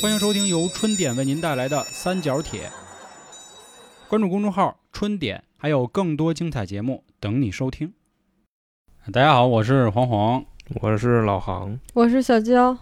[0.00, 2.70] 欢迎收听由春点为您带来的三角铁。
[4.08, 7.92] 关注公众号“春点”，还有更多精彩节目等你收听。
[9.12, 10.44] 大家好，我是黄黄，
[10.80, 12.68] 我是老航，我是小娇。
[12.68, 12.78] 我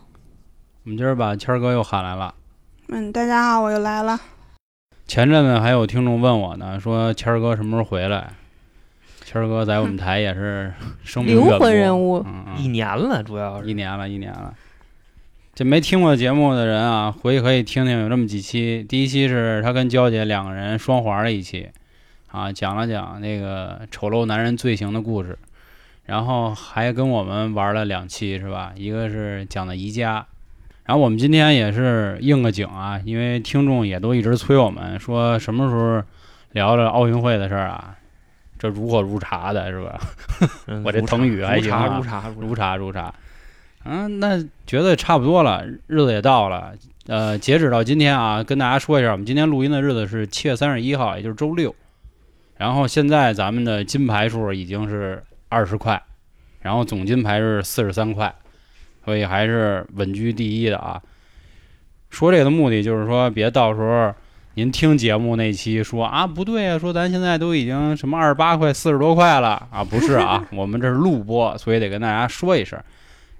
[0.85, 2.35] 们今儿把谦儿哥又喊来了。
[2.89, 4.21] 嗯，大家好，我又来了。
[5.07, 8.35] 前阵子还有听众问我呢，说谦儿哥什么时候回来？
[9.25, 10.71] 谦儿哥在我们台也是
[11.03, 14.55] 生命灵魂人物嗯嗯一年了，主要是一年了，一年了。
[15.57, 18.85] 这没听过节目的人啊，回去可以听听，有这么几期。
[18.87, 21.67] 第一期是他跟娇姐两个人双环的一期，
[22.31, 25.39] 啊，讲了讲那个丑陋男人罪行的故事，
[26.05, 28.73] 然后还跟我们玩了两期，是吧？
[28.77, 30.27] 一个是讲的宜家，
[30.85, 36.03] 然后我们今天也是应个景啊，因为听众也都一直催我们说什么时候
[36.53, 37.97] 聊聊奥运会的事儿啊，
[38.59, 39.99] 这如火如茶的是吧？
[40.69, 43.15] 嗯我这成语还如行啊茶如茶如茶如茶。
[43.89, 46.73] 嗯，那觉得差不多了，日子也到了。
[47.07, 51.75] 呃，截止到今天啊，跟大家说一下，我们今天录音的日子是七月三十一号，也就是周六。
[52.57, 56.03] 然后现在咱们的金牌数已经是二十块，
[56.61, 58.35] 然后总金牌是四十三块，
[59.05, 61.01] 所以还是稳居第一的啊。
[62.11, 64.13] 说这个的目的就是说，别到时候
[64.55, 72.83] 您听节目那期说啊不对啊，说咱现在都已经什么二十八块、四十多块了啊，不是啊， 我们这是录播，所以得跟大家说一声。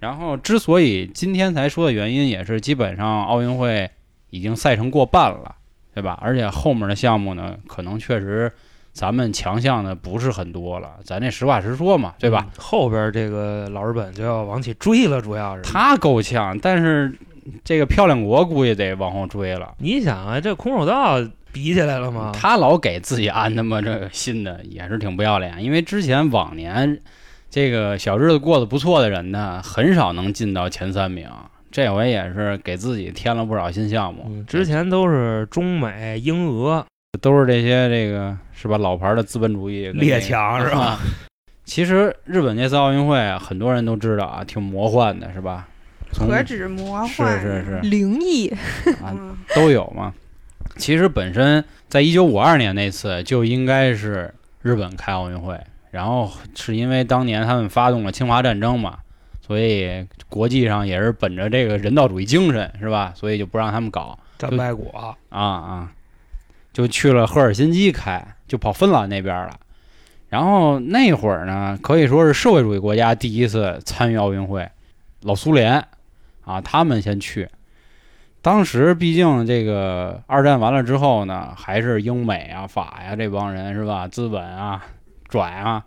[0.01, 3.91] 然后，之所以今天才说的原因，也是基本上奥运会
[4.31, 5.55] 已经赛程过半了，
[5.95, 6.19] 对吧？
[6.21, 8.53] 而且后面的项目呢，可能确实
[8.93, 12.47] 咱们强项的不是很多了，咱这实话实说嘛，对吧？
[12.47, 17.13] 嗯后边这个老日本就要往起追了，主要是他够呛，但是
[17.65, 19.75] 这个漂亮国估计得往后追了。
[19.79, 21.19] 你想啊，这空手道
[21.53, 22.33] 比起来了吗？
[22.35, 25.63] 他老给自己安他妈这个新的，也是挺不要脸。
[25.65, 27.01] 因为之前往年
[27.51, 31.29] 这个小日子过得不错的人呢，很少能进到前三名。
[31.71, 34.25] 这回也是给自己添了不少新项目。
[34.29, 36.87] 嗯，之前都是中美英俄
[37.21, 40.99] 都是这些这个是吧老牌的资本主义列强是吧？
[41.65, 45.69] 其实日本这次奥运会啊，很多人都知道啊，挺魔幻的，是吧？
[46.13, 47.41] 何止魔幻？
[47.41, 48.49] 是是是灵异，
[49.03, 50.15] 啊，嗯，都有嘛。
[50.77, 54.33] 其实本身在一九五二年那次就应该是
[54.63, 55.59] 日本开奥运会，
[55.97, 58.99] 然后是因为当年他们发动了侵华战争嘛，
[59.41, 63.15] 所以国际上也是本着这个人道主义精神，是吧？
[63.17, 65.93] 所以就不让他们搞战败国，啊啊，
[66.71, 69.59] 就去了赫尔辛基开，就跑芬兰那边了。
[70.29, 74.69] 然后那会儿呢，可以说是社会主义国家第一次参与奥运会，
[75.23, 75.83] 老苏联
[76.45, 77.49] 啊，他们先去。
[78.43, 84.07] 当时毕竟这个二战完了之后呢，还是英美啊、法呀、这帮人是吧？
[84.07, 84.85] 资本啊、
[85.29, 85.85] 拽啊。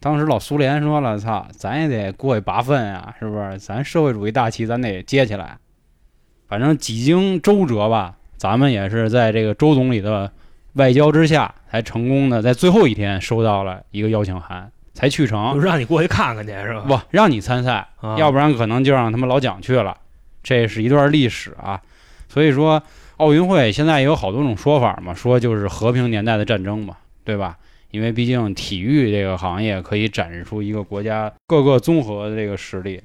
[0.00, 3.58] 当时老苏联说了：“操，咱也得过去拔粪啊，是不是？
[3.58, 5.58] 咱社会主义大旗咱得接起来。
[6.46, 10.30] 反正几经周折吧，咱们也是在这个周总理的
[10.74, 15.68] 外交之下，才成功的在最后一天收到了一个邀请函，才去成就成。
[15.68, 16.84] 让你过去看看去是吧？
[16.86, 19.96] 不让你参赛，啊要不然可能就让他们老蒋去了。
[20.44, 21.80] 这是一段历史啊。
[22.28, 22.80] 所以说，
[23.16, 27.58] 奥运会现在也有好多种说法嘛，说就是和平年代的战争嘛，对吧？
[27.90, 33.02] 因为毕竟体育这个行业可以展示出一个国家各个综合的这个实力。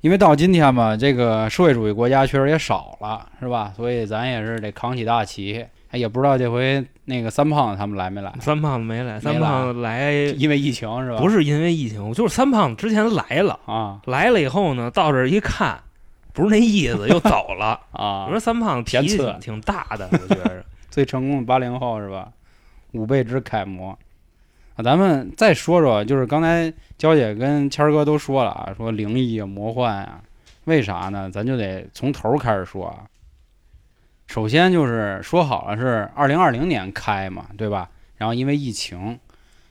[0.00, 3.72] 因为到今天吧，这个社会主义国家确实也少了，是吧？
[3.76, 5.66] 所以咱也是得扛起大旗。
[5.90, 8.32] 哎，也不知道这回那个三胖子他们来没来？
[8.40, 11.18] 三胖子没来，三胖子来因为疫情是吧？
[11.18, 15.78] 不是因为疫情，就是三胖子之前来了，啊来了以后呢，到这儿一看，
[16.32, 17.78] 不是那意思，又走了。
[17.92, 18.24] 啊！
[18.24, 20.64] 我说三胖子脾气挺挺大的，我觉着。
[20.88, 22.28] 最成功的八零后是吧？
[22.92, 23.90] 五辈之楷模
[24.76, 24.82] 啊！
[24.82, 30.22] 咱们再说说，就是刚才娇姐跟谦儿哥都说了啊，说灵异啊、魔幻啊，
[30.64, 31.30] 为啥呢？
[31.30, 33.04] 咱就得从头开始说啊。
[34.26, 37.90] 首先就是说好了是二零二零年开嘛，对吧？
[38.16, 39.18] 然后因为疫情，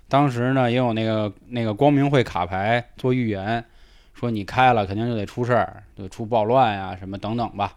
[0.07, 3.63] 当时呢也有那个那个光明会卡牌做预言，
[4.13, 7.73] 说你开了肯定就得出事儿，就出暴乱呀、什么等等吧。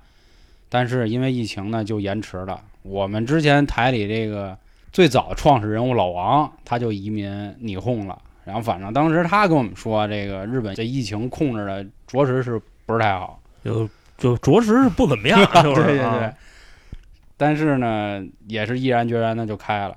[0.69, 2.61] 但是因为疫情呢，就延迟了。
[2.83, 4.57] 我们之前台里这个
[4.93, 7.31] 最早创始人物老王，他就移民
[7.61, 8.21] 霓虹了。
[8.45, 13.41] 然后反正当时他跟我们说，这个日本这疫情控制的着实是不是太好。
[13.65, 16.33] 就就着实是不怎么样，就 对是对啊对。
[17.37, 19.97] 但是呢，也是毅然决然的就开了。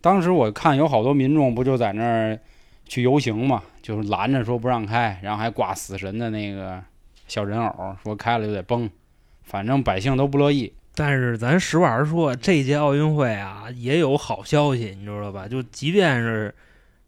[0.00, 2.38] 当时我看有好多民众不就在那儿
[2.86, 6.80] 去游行嘛，就是拦着说不让开，然后还挂死神的那个
[7.26, 8.88] 小人偶，说开了就得崩。
[9.42, 10.72] 反正百姓都不乐意。
[10.98, 15.46] 但是咱实话实说，这届奥运会啊也有好消息，你知道吧？
[15.46, 16.52] 就即便是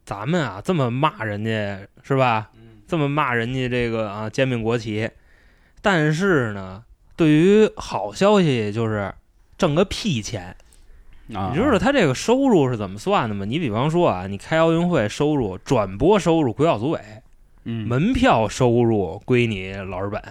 [0.04, 2.50] 咱们啊这么骂人家是吧？
[2.86, 5.10] 这么骂人家这个啊煎饼国旗，
[5.82, 6.84] 但是呢，
[7.16, 9.12] 对于好消息，就是
[9.58, 10.54] 挣个屁钱。
[11.34, 13.44] 啊，你知道他这个收入是怎么算的吗？
[13.44, 17.00] 你比方说啊，你开奥运会收入、转播收入归奥组委，
[17.64, 20.22] 嗯，门票收入归你老日本。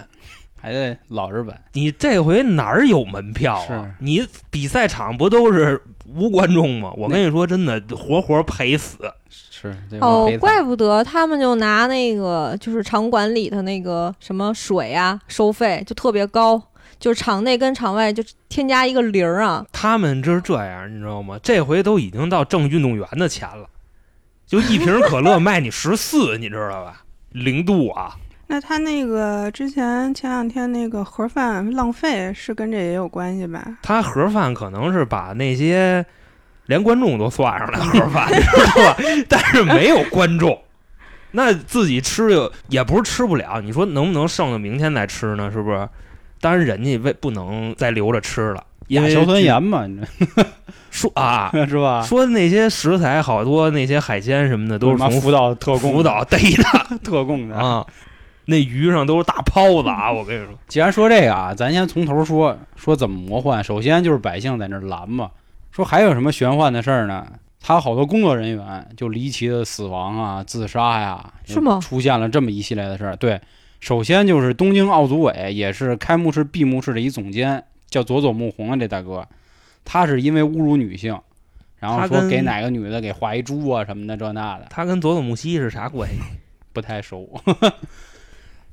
[0.61, 3.95] 还得老日本，你这回哪儿有门票啊？
[3.99, 6.91] 你比赛场不都是无观众吗？
[6.97, 8.97] 我跟你说，真的活活赔死。
[9.29, 16.61] 是哦，怪不得他们就拿那个就是场馆里的那个什么水啊收费就特别高，
[16.97, 19.65] 就是场内跟场外就添加一个零儿啊。
[19.73, 21.37] 他们这是这样，你知道吗？
[21.43, 23.67] 这回都已经到挣运动员的钱了，
[24.47, 27.03] 就一瓶可乐卖你十四，你知道吧？
[27.31, 28.15] 零度啊，
[28.51, 33.63] 那他那个之前前两天那个盒饭浪费是跟这也有关系吧？
[33.83, 36.03] 他盒饭可能是把那些
[36.65, 38.97] 连观众都算上了盒饭，你知道吧？
[39.29, 40.59] 但是没有观众，
[41.29, 45.51] 那自己吃又也不是吃不了，你说能不能剩到明天再吃呢？
[45.51, 45.87] 是不是？
[46.41, 50.01] 当然，人家为不能再留着吃了，因为亚硝酸盐嘛，你
[50.89, 52.01] 说啊， 这是吧？
[52.01, 57.55] 说那些食材好多那些海鲜什么的都是从福岛特供福岛逮的 特供的。
[57.55, 57.85] 啊，
[58.49, 60.11] 那鱼上都是大泡子啊！
[60.11, 63.63] 我跟你说，既然说这个啊，咱先从头说说怎么魔幻。
[63.63, 65.29] 首先就是百姓在那儿拦嘛，
[65.71, 67.25] 说还有什么玄幻的事儿呢？
[67.61, 73.15] 他好多工作人员就离奇的死亡啊、自杀呀，是吗出现了这么一系列的事儿。
[73.17, 73.39] 对，
[73.79, 79.27] 首先就是东京奥组委，也是开幕式、闭幕式的一总监，叫佐佐木宏啊这大哥，
[79.85, 81.19] 他是因为侮辱女性，
[81.77, 86.15] 然后说给哪个女的给画一猪啊什么的这那的，他跟佐佐木希是啥关系？
[86.71, 87.27] 不太熟，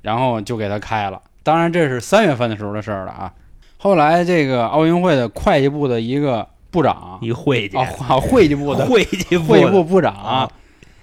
[0.07, 1.21] 然后就给他开了。
[1.43, 3.33] 当然这是三月份的时候的事儿了啊。
[3.77, 7.85] 后来这个奥运会的会计部的一个部长一会计，啊，
[8.21, 10.49] 会计部的会计会计部部长啊，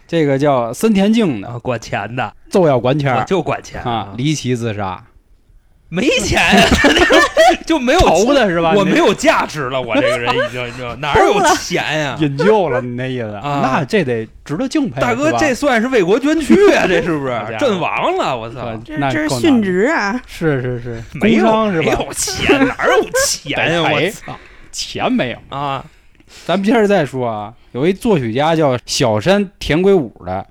[0.08, 5.04] 这个叫森田静的，啊，管钱的，就要管钱我就管钱啊，离奇自杀，
[5.94, 6.68] 没钱呀，
[7.68, 8.74] 就没有投的是吧？
[8.76, 12.18] 我没有价值了，我这个人已经，你知道哪有钱呀？
[12.20, 13.28] 引咎了，你那意思？
[13.36, 16.86] 啊那这得值得敬佩，大哥，这算是为国捐躯啊！
[16.88, 18.36] 这是不是阵亡了？
[18.36, 20.20] 我操，这这是殉职啊！
[20.26, 21.86] 是是是，没有是吧？
[21.86, 23.82] 没有钱，哪有钱呀？
[23.94, 24.36] 我操
[24.72, 25.38] 钱没有。
[25.56, 25.86] 啊！
[26.48, 30.44] 咱们接着再说啊，有一作曲家叫小山田圭吾的，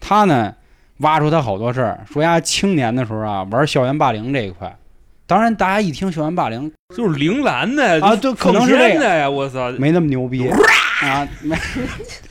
[0.00, 0.52] 他呢
[0.98, 4.74] 挖出他好多事儿，说他青年的时候啊玩校园霸凌这一块。
[5.30, 9.30] 当然，大家一听校园霸凌就是铃兰的啊对可能是这个呀！
[9.30, 10.48] 我操，没那么牛逼
[11.02, 11.56] 啊，没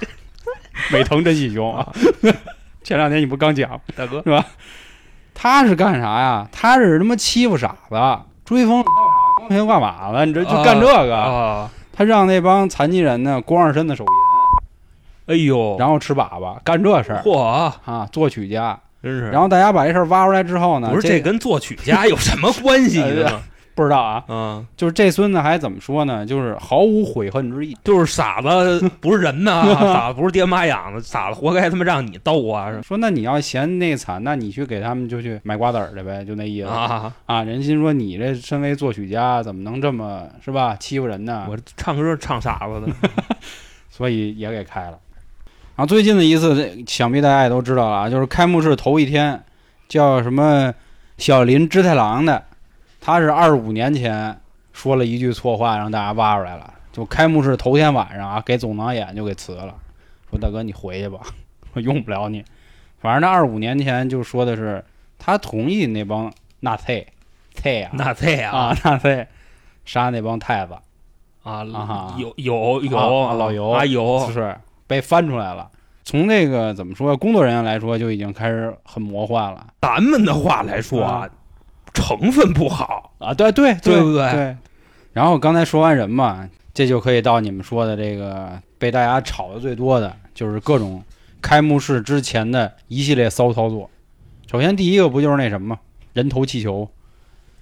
[0.92, 1.88] 美藤真喜雄啊，
[2.84, 4.46] 前两天你不刚讲大哥是吧？
[5.34, 6.46] 他是干啥呀？
[6.52, 7.96] 他是他妈欺负傻子，
[8.44, 11.16] 追风光天化马子，你这就干这个。
[11.16, 11.70] 啊！
[11.94, 18.78] 他让那帮残疾人呢光着身子手淫，哎呦，然后吃粑粑，干这事儿嚯，啊，作曲家。
[19.02, 19.30] 真是。
[19.30, 23.42] 然后大家把这事儿挖出来之后呢，不是这这跟作曲家有什么关系呢？
[23.76, 26.26] 不知道啊，嗯，就是这孙子还怎么说呢？
[26.26, 27.78] 就是毫无悔恨之意。
[27.82, 32.70] 就是傻子不是人呐， 傻子不是爹妈养的，傻子活该他妈让你逗啊！
[32.84, 37.42] 说那你要嫌那惨，那你去给他们就去买瓜子儿去呗，就那意思啊，啊。
[37.44, 41.46] 人心说你这身为作曲家，怎么能这么是吧欺负人呢？
[41.50, 43.10] 我唱歌唱傻子的，
[43.90, 45.00] 所以也给开了。
[45.80, 49.42] 然后最近的一次，这想必大家也都知道了啊，就是开幕式头一天，
[49.88, 50.74] 叫什么
[51.18, 52.44] 小林织太郎的，
[53.00, 54.42] 他是二十五年前
[54.74, 56.74] 说了一句错话，让大家挖出来了。
[56.92, 59.74] 就开幕式头天晚上啊，给总导演就给辞了，
[60.30, 61.22] 说大哥你回去吧，
[61.72, 62.44] 我用不了你。
[63.00, 64.84] 反正那二十五年前就说的是
[65.18, 67.08] 他同意那帮纳粹，
[67.54, 69.26] 粹啊那这样啊纳粹
[69.86, 70.74] 杀那帮太子，
[71.44, 74.58] 啊啊有有有啊老尤啊有是
[74.90, 75.70] 被翻出来了。
[76.04, 81.30] 从那个怎么说，工作人员来说就已经开始很魔幻了咱们的话来说啊，
[81.94, 83.32] 成分不好，啊！
[83.32, 84.58] 对对对不对对。
[85.14, 91.04] 然后刚才说完人嘛，这就可以到你们说的这个被大家炒的最多的，就是各种
[91.44, 93.88] 开幕式之前的一系列骚操作。
[94.50, 95.80] 首先第一个不就是那什么吗？
[96.14, 96.90] 人头气球。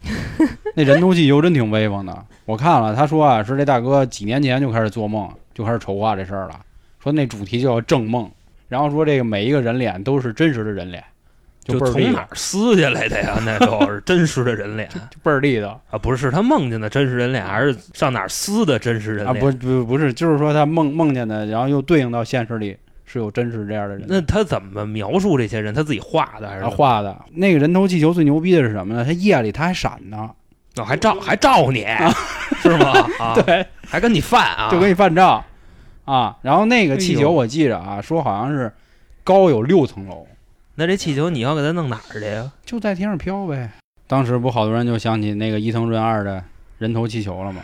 [0.75, 6.61] 那人头气球真挺威风的，我看了，他说啊，是这大哥几年前就开始做梦，就开始筹划这事儿了。
[7.01, 8.29] 说那主题叫正梦，
[8.67, 11.03] 然后说这个每一个人脸都是真实的人脸，
[11.63, 13.37] 就从哪儿撕下来的呀？
[13.45, 19.33] 那都是真实的人脸 就倍儿地道啊，不是他梦见的真实人脸，还是上哪儿撕的真实人脸啊！
[19.33, 19.57] 脸？
[19.57, 22.75] 不不不是，就是说他梦梦见的，然后又对应到现实里
[23.05, 24.05] 是有真实这样的人。
[24.07, 25.73] 那他怎么描述这些人？
[25.73, 29.05] 他自己画的还是啊画的那个人头气球最牛逼的是什么呢？
[29.05, 30.29] 他夜里他还闪呢，
[30.77, 31.85] 哦，还照还照你，
[32.61, 32.93] 是吗？
[33.19, 34.69] 啊，对，还跟你犯啊？
[34.71, 35.43] 就跟你犯照
[36.07, 36.37] 啊。
[36.41, 38.73] 然后那个气球我记着啊，说好像是
[39.23, 40.25] 高有六层楼，
[40.75, 42.51] 那这气球你要给它弄哪儿去呀？
[42.65, 43.69] 就在天上飘呗。
[44.07, 46.43] 当时不好多人就想起那个伊藤润二的
[46.77, 47.61] 人头气球了吗？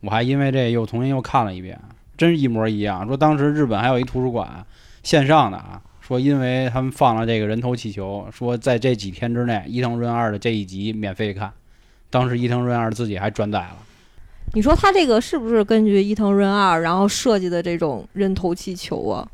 [0.00, 1.78] 我还因为这又重新又看了一遍，
[2.16, 3.06] 真是一模一样。
[3.06, 4.64] 说当时日本还有一图书馆
[5.02, 11.52] 线上的啊，说因为他们放了这个人头气球，说在这几天之内，伊藤润二的这一集免费看。
[12.10, 13.76] 当时伊藤润二自己还转载了。
[14.54, 19.26] 你说他这个是不是根据伊藤润二然后设计的这种人头气球啊？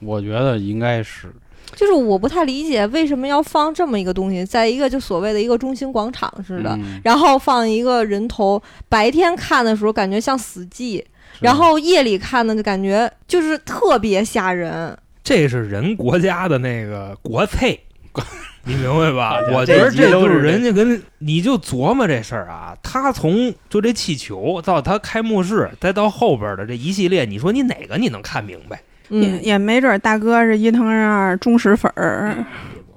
[0.00, 1.30] 我觉得应该是，
[1.76, 8.62] 就是我不太理解为什么要放这么一个东西，在一个就所谓的一个中心广场似的，嗯然后放一个人头。
[8.88, 11.04] 白天看的时候感觉像死寂，
[11.40, 14.96] 然后夜里看呢就感觉就是特别吓人。
[15.22, 17.78] 这是人国家的那个国粹，
[18.64, 28.80] 你明白吧 我觉得这就是都是人家跟你就琢磨这事儿啊，他从就这气球到他开幕式，再到后边的这一系列，你说你哪个你能看明白？
[29.08, 32.44] 也嗯，也没准儿大哥是伊藤润二忠实粉儿。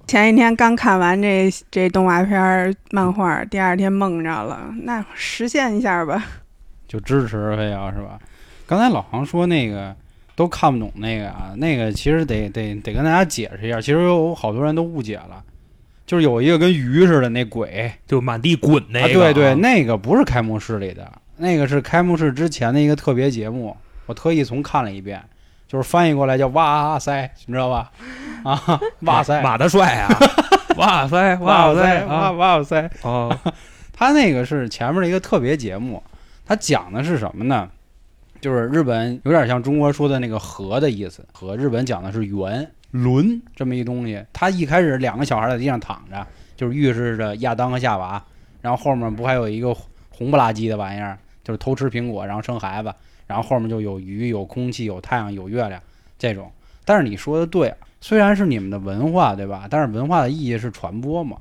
[0.06, 6.24] 前一天刚看完这这动画片儿漫画，第二天梦着了，那实现一下吧。
[6.88, 8.20] 就支持非要是吧？
[8.68, 9.96] 刚才老黄说那个
[10.36, 15.44] 都看不懂那个啊，那个其实得得得跟大家解释一下，其实有好多人都误解了，
[16.06, 25.22] 就是有一个跟鱼似的那鬼，就满地滚那啊，个、对对，那个不是开幕式里的，那个是开幕式之前的一个特别节目，我特意重看了一遍，
[25.68, 27.92] 就是翻译过来叫哇塞，你知道吧？
[28.44, 30.10] 啊， 哇塞，马大帅啊，
[30.78, 33.38] 哇塞，哇塞，哇啊，哇塞，哦，
[33.94, 36.04] 他那个是前面的一个特别节目，
[36.46, 37.70] 他讲的是什么呢？
[38.42, 44.24] 就是日本有点像中国说的那个“和”的意思，和日本讲的是圆轮这么一东西。
[44.32, 48.24] 他一开始两个小孩在地上躺着，就是预示着亚当和夏娃，
[48.62, 49.76] 然后后面不还有一个
[50.10, 52.94] 红不拉几的玩意儿，就是偷吃苹果然后生孩子，
[53.28, 55.82] 然后后面就有鱼、有空气、有太阳、有月亮
[56.18, 56.52] 这种。
[56.86, 59.68] 但是你说的对，虽然是你们的文化，对吧？
[59.70, 61.38] 但是文化的意义是传播嘛。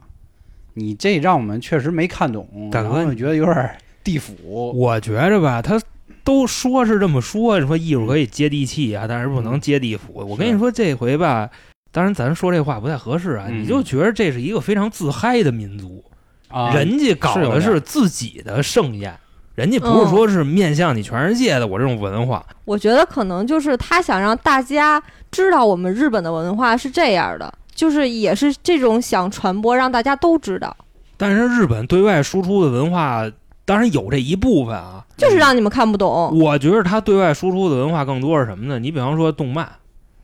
[0.74, 4.72] 你这让我们确实没看懂，大哥然后我觉得有点地府。
[4.74, 5.78] 我觉着吧，他
[6.22, 10.12] 都说是这么说，说艺术可以接地气啊，但是不能接地府。
[10.14, 11.48] 我跟你说，这回吧，
[11.90, 16.04] 当然咱说这话不太合适啊，嗯你就觉得这是一个非常自嗨的民族，
[16.48, 19.18] 啊，人家搞的是自己的盛宴，
[19.54, 22.44] 人家不是说是面向你全世界的我这种文化。
[22.64, 30.74] 我觉得可能就是他想让大家知道我们日本的文化是这样的，就是也是这种想传播，让大家都知道，
[31.16, 33.30] 但是日本对外输出的文化，
[33.64, 35.04] 当然有这一部分啊。
[35.16, 36.36] 就是让你们看不懂。
[36.38, 38.78] 我觉得他对外输出的文化更多是什么呢？
[38.78, 39.70] 你比方说动漫，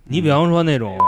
[0.05, 0.99] 你比方说那种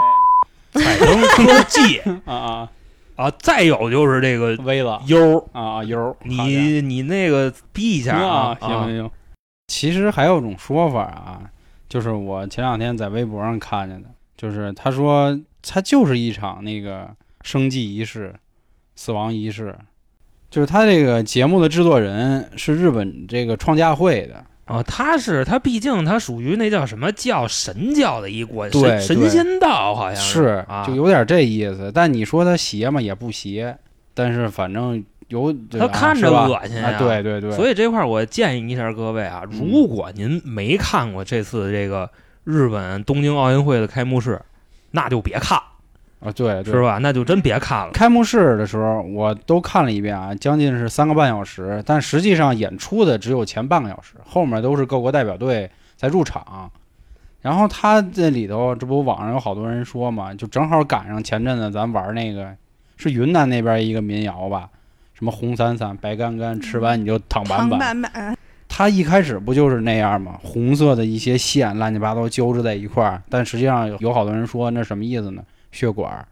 [0.73, 2.69] 彩灯科技 啊啊，
[3.17, 9.11] 啊，再有就是这个微了优，啊 U，你你那个逼一下啊，啊，行行行。
[9.67, 11.43] 其实还有一种说法啊，
[11.89, 17.09] 就是我前两天在微博上看见的，就是他说他就是一场那个
[17.43, 18.33] 生祭仪式、
[18.95, 19.77] 死亡仪式，
[20.51, 31.93] 就是他这个节目的制作人是日本这个创价会的，哦，他是他毕竟他属于那叫什么教神教的一国，对神仙道好像是啊，就有点这意思。
[31.95, 33.77] 但你说他邪嘛，也不邪，
[34.13, 42.11] 但是反正有他看着恶心呀啊，对对对，所以这块儿我建议一下各位啊，如果您没看过这次这个
[42.43, 44.41] 日本东京奥运会的开幕式，
[44.91, 45.57] 那就别看，
[46.21, 46.99] 啊对对是吧？
[46.99, 47.93] 那就真别看了。
[47.93, 56.71] 开幕式的时候，我都看了一遍啊，将近是三个半小时，但实际上演出的只有前半个小时，后面都是各国代表队在入场。
[57.41, 62.55] 然后他这里头，这不网上有好多人说嘛，就正好赶上前阵子咱玩那个
[62.99, 64.69] 是云南那边一个民谣吧，
[65.15, 67.79] 什么红伞伞白杆杆，吃完你就躺板板。
[67.79, 68.37] 板板，
[68.69, 70.39] 他一开始不就是那样吗？
[70.43, 75.43] 红色的一些线乱七八糟交织在一块儿，但实际上有有好多人说那什么意思呢？
[75.73, 76.27] 血管儿。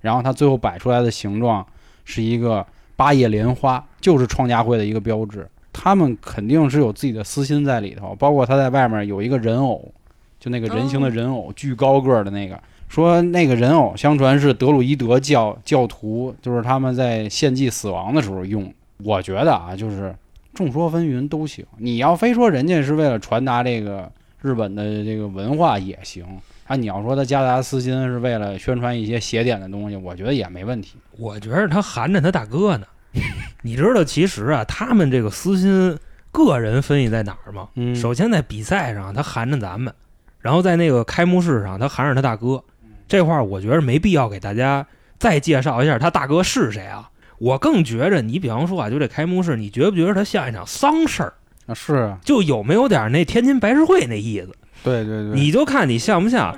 [0.00, 1.66] 然后它最后摆出来的形状
[2.04, 2.66] 是一个
[2.96, 5.48] 八叶莲花，就是创价会的一个标志。
[5.72, 9.92] 他们肯定是有自己的私心在里头，包括他在外面有一个人偶，
[10.40, 12.60] 就那个人形的人偶，巨高个儿的那个。
[12.88, 18.72] 说那个人偶相传是德鲁伊德教教徒，就是他们在献祭死亡的时候用。
[19.04, 20.14] 我觉得啊，就是
[20.54, 21.64] 众说纷纭都行。
[21.76, 26.24] 你要非说人家是为了传达这个日本的这个文化也行
[26.68, 30.96] 啊，你要说他夹杂私心是为了宣传一些邪典的东西，我觉得也没问题。
[31.18, 32.86] 我觉得他含着他大哥呢。
[33.62, 35.98] 你知道，其实啊，他们这个私心，
[36.30, 37.68] 个人分析在哪儿吗？
[37.74, 39.92] 嗯首先在比赛上他含着咱们，
[40.40, 42.62] 然后在那个开幕式上他含着他大哥。
[43.08, 44.86] 这块儿我觉得没必要给大家
[45.18, 47.10] 再介绍一下他大哥是谁啊。
[47.38, 51.32] 我更觉着，你比方说啊，就这开幕式，你觉不觉得他像一场丧事儿？
[51.66, 54.54] 啊，是啊，就有没有点那天津白事会那意思？
[54.82, 56.56] 对对对，你就看你像不像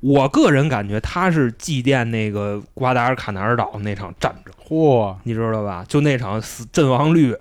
[0.00, 5.84] 我个人感觉他是祭奠那个瓜达尔卡纳尔岛那场战争，嚯，你知道吧？
[5.88, 7.36] 就那场死阵亡率，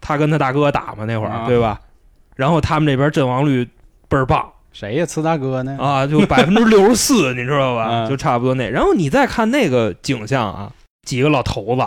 [0.00, 1.80] 他跟他大哥打嘛那会儿，啊对吧？
[2.36, 3.64] 然后他们这边阵亡率
[4.08, 5.06] 倍儿棒谁呀？
[5.06, 5.76] 次大哥呢？
[5.78, 7.88] 啊，就百分之六十四， 你知道吧？
[7.88, 8.68] 嗯就差不多那。
[8.68, 10.72] 然后你再看那个景象啊，
[11.06, 11.82] 几个老头子，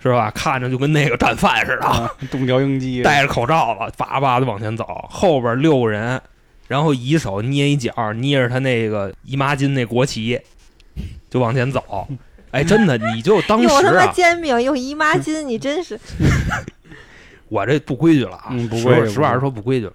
[0.00, 0.30] 是吧？
[0.32, 6.20] 看着就跟那个战犯似的，啊，东条英机戴着口罩子，叭叭的往前走，后边六个人，
[6.68, 10.38] 然后一手捏一角，捏着他那个姨妈巾那国旗，
[11.28, 12.06] 就往前走。
[12.52, 15.98] 哎，真的，你就当用他妈煎饼，用姨妈巾，你真是
[17.48, 19.92] 我这不规矩了啊，嗯不规矩实话实说不规矩了。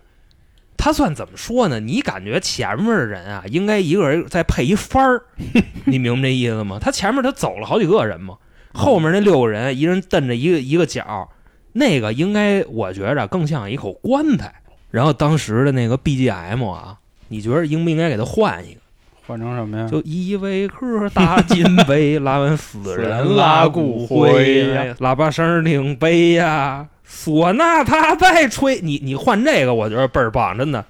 [0.77, 1.79] 他算怎么说呢？
[1.79, 5.23] 你感觉前面的人啊，应该一个人再配一番儿，
[5.85, 6.77] 你明白这意思吗？
[6.81, 8.37] 他前面他走了好几个人嘛，
[8.73, 11.29] 后面那六个人，一人蹬着一个一个角，
[11.73, 14.62] 那个应该我觉着更像一口棺材。
[14.93, 16.95] 然后当时的那个 BGM 啊，
[17.29, 18.79] 你觉得应不应该给他换一个？
[19.25, 19.87] 换成什么呀？
[19.89, 24.63] 就依维柯大金杯，拉完死人拉骨骨灰
[24.99, 28.79] 喇叭声挺悲呀，唢呐他在吹。
[28.81, 30.85] 你你换这个，我觉得倍儿棒，真的。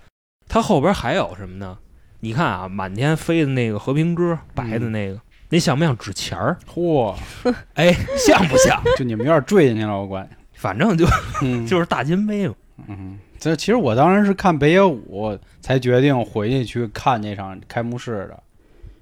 [0.50, 1.78] 它后边还有什么呢？
[2.20, 5.18] 你看啊，满天飞的那个和平鸽，白的那个，
[5.48, 6.58] 那像不像纸钱儿？
[6.70, 7.16] 嚯，
[7.76, 8.84] 哎，像不像？
[9.00, 10.30] 就你们有点坠进去了，我管。
[10.56, 11.06] 反正就
[11.42, 12.54] 嗯， 就是大金杯嘛。
[12.88, 18.42] 嗯，这其实我当时是看北野武才决定回去去看这场开幕式的，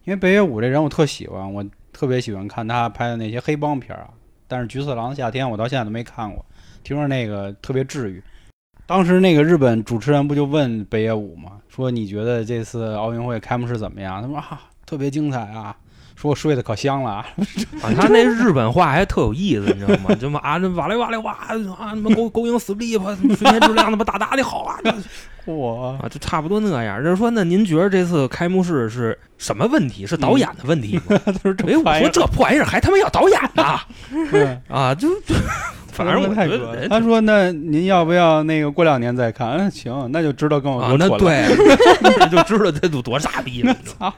[0.03, 4.09] 因为北野武这人我特喜欢，我特别喜欢看他拍的那些黑帮片儿啊。
[4.47, 6.43] 但是《菊次郎的夏天》我到现在都没看过，
[6.83, 8.19] 听说那个特别治愈。
[8.87, 11.61] 当时那个日本主持人不就问北野武吗？
[11.69, 14.23] 说你觉得这次奥运会开幕式怎么样？
[14.23, 15.77] 他说啊，特别精彩啊，
[16.21, 17.25] 说我睡得可香了啊。
[17.81, 20.13] 啊，他那日本话还特有意思，你知道吗？
[20.15, 24.77] 就嘛啊，那哇嘞哇嘞哇啊，他妈勾勾引死利吧，睡眠质量他妈大大的好啊，
[25.45, 27.03] 我， 啊，就差不多那样。
[27.03, 30.05] 就是说，那您觉得这次开幕式是什么问题？
[30.05, 31.19] 是导演的问题吗？
[31.25, 33.79] 他说这哎，我说这破玩意儿还他妈要导演呢
[34.13, 34.93] 嗯 啊！
[34.93, 35.33] 就就，
[35.91, 36.27] 反正我。
[36.35, 41.09] 觉得他说：“那您要不要那个过两年再看？”嗯，行，那就知道跟我啊，那。
[41.17, 41.47] 对，
[42.29, 43.71] 就知道这都多傻逼了。
[43.73, 44.13] 你知道吗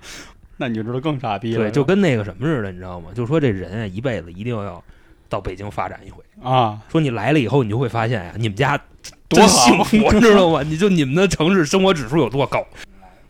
[0.57, 1.63] 那你就知道更傻逼了。
[1.63, 3.09] 对，就跟那个什么似的，你知道吗？
[3.13, 4.83] 就说这人啊，一辈子一定要
[5.27, 6.23] 到北京发展一回。
[6.41, 8.79] 啊，说你来了以后，你就会发现呀、你们家
[9.27, 10.61] 多好幸福，你 知道吗？
[10.63, 12.65] 你就你们的城市生活指数有多高？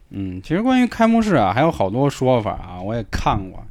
[0.10, 3.64] 嗯，其实关于开幕式啊，还有好多说法啊，我也看过，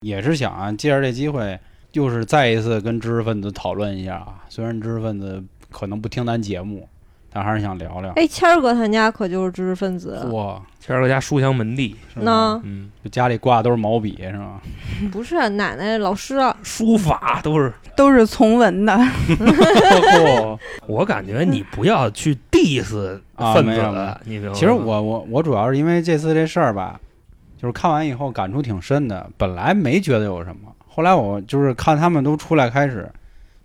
[0.00, 1.58] 也是想啊，借着这机会，
[1.90, 4.44] 就是再一次跟知识分子讨论一下啊。
[4.48, 6.88] 虽然知识分子可能不听咱节目，
[7.38, 8.10] 但还是想聊聊。
[8.16, 14.60] 哎，谦儿哥他家可就是知识分子，哇，谦儿哥家书香门第，是吗那嗯，就家里挂的都是毛笔是吗？
[15.12, 17.72] 不是奶奶老师啊， 书法都是。
[17.94, 22.92] 都是从文的，嚯我感觉你不要去 diss
[23.54, 24.40] 分子了，你？
[24.54, 27.00] 其实我我我主要是因为这次这事儿吧，
[27.56, 29.28] 就是看完以后感触挺深的。
[29.36, 33.10] 本来没觉得有什么，后来我就是看他们都出来开始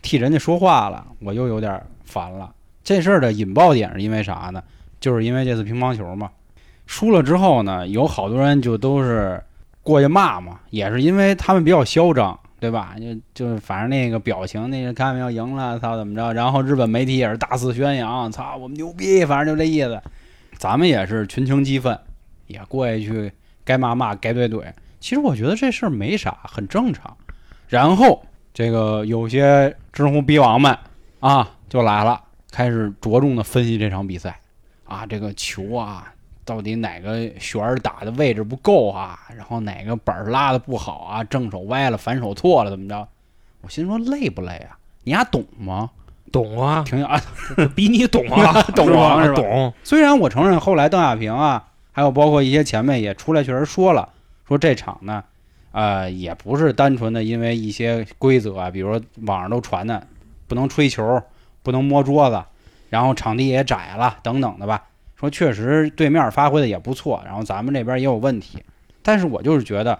[0.01, 2.51] 替人家说话了，我又有点烦了。
[2.83, 4.61] 这事儿的引爆点是因为啥呢？
[4.99, 6.29] 就是因为这次乒乓球嘛，
[6.85, 9.41] 输了之后呢，有好多人就都是
[9.81, 12.39] 过去骂嘛，也是因为他们比较嚣张。
[12.59, 12.95] 对吧？
[12.97, 16.33] 就就反正那个表情，那个看见没有，赢了，操怎么着？
[16.33, 20.01] 然后日本媒体也是大肆宣扬，操我们牛逼，反正就这意思。
[20.57, 21.99] 咱们也是群情激愤，
[22.47, 23.33] 也过去去
[23.65, 24.63] 该骂骂，该怼怼。
[25.01, 27.13] 其实我觉得这事儿没啥，很正常。
[27.67, 30.73] 然后这个有些知乎逼王们
[31.19, 32.22] 啊就来了，
[32.53, 34.39] 开始着重的分析这场比赛
[34.85, 36.13] 啊，这个球啊
[36.45, 43.07] 到底哪个旋儿打的位置不够啊，然后哪个板儿拉的不好啊，正手歪了，反手错了，怎么着？
[43.61, 44.77] 我心说累不累啊？
[45.03, 45.89] 你丫懂吗？
[46.31, 47.19] 懂啊， 挺啊，
[47.75, 49.73] 比你懂啊， 懂啊是吧懂。
[49.83, 54.09] 虽然我承认后来邓亚萍啊，还有包括一些前辈也出来确实说了，
[54.47, 55.23] 说这场呢，
[55.71, 60.05] 呃，也不是单纯的因为一些规则啊，比如说网上都传的
[60.47, 61.21] 不能吹球，
[61.63, 62.43] 不能摸桌子，
[62.89, 64.83] 然后场地也窄了等等的吧。
[65.15, 68.61] 说确实对面发挥的也不错，然后咱们这边也有问题，
[69.01, 69.97] 但是我就是觉得，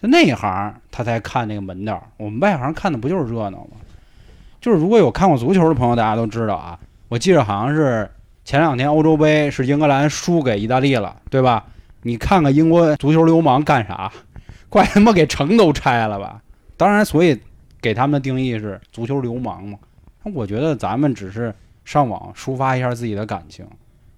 [0.00, 3.76] 就那一行他才看那个门道，我们外行看的不就是热闹吗？
[4.60, 8.10] 就是如果有看过足球的朋友，大家都知道啊，我记得好像是
[8.44, 11.64] 前两天欧洲杯是英格兰输给意大利了，对吧？
[12.02, 14.10] 你看看英国足球流氓干啥？
[14.68, 16.40] 怪他妈给城都拆了吧！
[16.78, 17.38] 当然，所以
[17.80, 19.78] 给他们的定义是足球流氓嘛。
[20.30, 21.54] 我觉得咱们只是
[21.84, 23.66] 上网抒发一下自己的感情，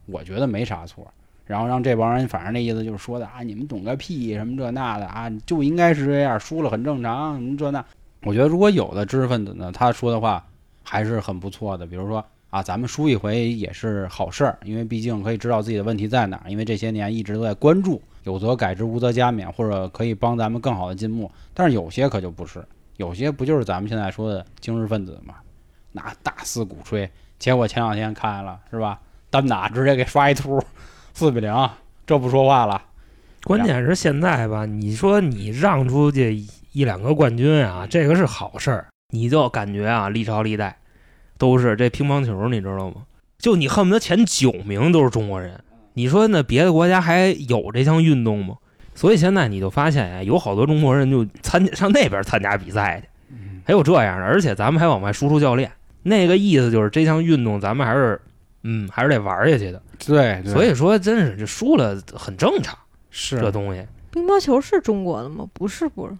[0.06, 1.06] 我觉得没啥错。
[1.46, 7.84] 然后让这帮人，反正那意思就是说的啊，你们懂个屁，什么这那的啊，就应该是这样，输了很正常，什么这那。
[8.22, 10.42] 我觉得如果有的知识分子呢，他说的话
[10.82, 16.42] 还是很不错的，比如说啊，咱们输一回也是好事儿，因为毕竟可以知道自己的问题在哪。
[16.48, 21.30] 因为这些年一直都在关注，有则改之，无则加勉，或者可以帮咱们更好的进步。
[21.52, 22.64] 但是有些可就不是，
[22.96, 25.34] 有些不就是咱们现在说的精神分子嘛，
[25.94, 29.00] 拿大肆鼓吹，结果前两天看了是吧？
[29.30, 30.62] 单打直接给刷一图，
[31.12, 31.70] 四比零，
[32.06, 32.82] 这不说话了。
[33.42, 40.76] 关键是现在吧，你说你让出去一两个冠军啊，这个是好事儿，你就感觉啊，历朝历代
[41.38, 43.02] 都是这乒乓球，你知道吗？
[43.38, 48.56] 就你恨不得前九名都是中国人，你说那别的国家还有这项运动吗？
[48.94, 55.70] 所以现在你就发现呀，有好多中国人就参上那边参加比赛去，还有这样的，而且咱们还往外输出教练，
[56.04, 58.20] 那个意思就是这项运动咱们还是
[58.62, 59.82] 嗯还是得玩下去的。
[60.06, 62.78] 对，对所以说真是这输了很正常，
[63.10, 63.84] 是这东西。
[64.12, 65.44] 乒乓球是中国的吗？
[65.52, 66.14] 不是，不是。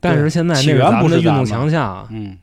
[0.00, 2.36] 但是现在那起源是咱们的运动不是咱们强项啊嗯。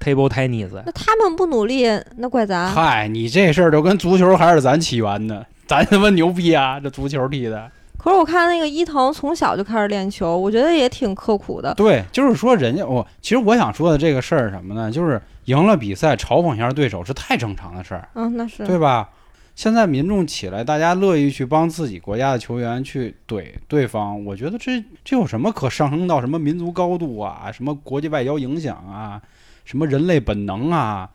[0.00, 0.70] ，table tennis。
[0.84, 2.70] 那他们不努力，那怪咱。
[2.70, 6.78] 嗨，你这事儿就跟足球还是咱起源的， 咱他妈牛逼啊！
[6.80, 11.74] 这足球踢的，可是我看那个伊藤从小就开始练球，我觉得也挺刻苦的。
[11.74, 14.90] 对，就是说人家我其实我想说的这个事儿是什么呢？
[14.90, 18.66] 就是赢了比赛嘲讽一下对手是太正常的事儿，嗯，那是。
[18.66, 19.08] 对吧？
[19.56, 29.20] 现在民众起来，大家乐意去帮自己国家的球员去怼对方，我觉得这这有什么可上升到什么民族高度啊，什么国际外交影响啊，
[29.64, 31.08] 什么人类本能啊？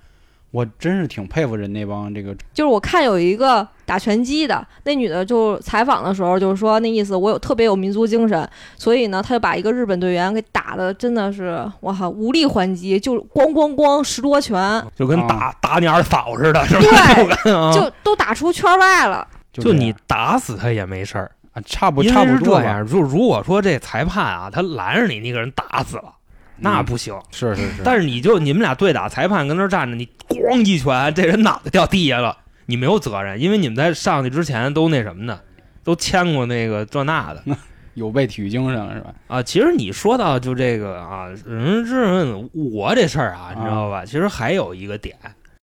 [0.53, 16.81] 我真是挺佩服人那帮这个 就是我看有一个打拳击的，那女的就采访的时候就是说那意思，我有特别有民族精神，所以呢，她就把一个日本队员给打的真的是哇哈无力还击，就咣咣咣十多拳，就跟打、打你二嫂似的，是吧？
[17.15, 19.27] 对就跟啊，就都打出圈外了。
[19.51, 22.87] 就你打死他也没事儿，啊，差不差不多吧这样。
[22.87, 26.13] 就如果说这裁判啊，他拦着你你给人打死了，
[26.57, 27.13] 那嗯不行。
[27.31, 35.39] 是是是，但是你就你们俩对打，裁判跟那儿站着，你咣一拳，这人脑袋掉地下了，你没有责任，因为你们在上去之前都那什么呢，
[35.83, 37.43] 都签过那个这那的
[37.95, 39.13] 有被体育精神了是吧？
[39.27, 39.43] 啊。
[39.43, 44.03] 其实你说到就这个啊，人这我这事儿啊，你知道吧？
[44.03, 45.15] 其实还有一个点，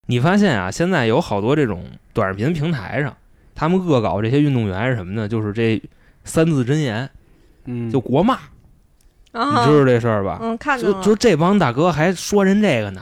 [0.06, 3.15] 你发现啊，现在有好多这种短视频平台上，
[3.56, 5.28] 他们恶搞这些运动员是什么的？
[5.28, 5.82] 就是这
[6.23, 7.10] 三字真言，
[7.65, 8.39] 嗯，就国骂，你
[9.32, 10.39] 啊，知道这事儿吧？
[10.42, 10.80] 嗯，看。
[10.80, 13.02] 就就这帮大哥还说人这个呢，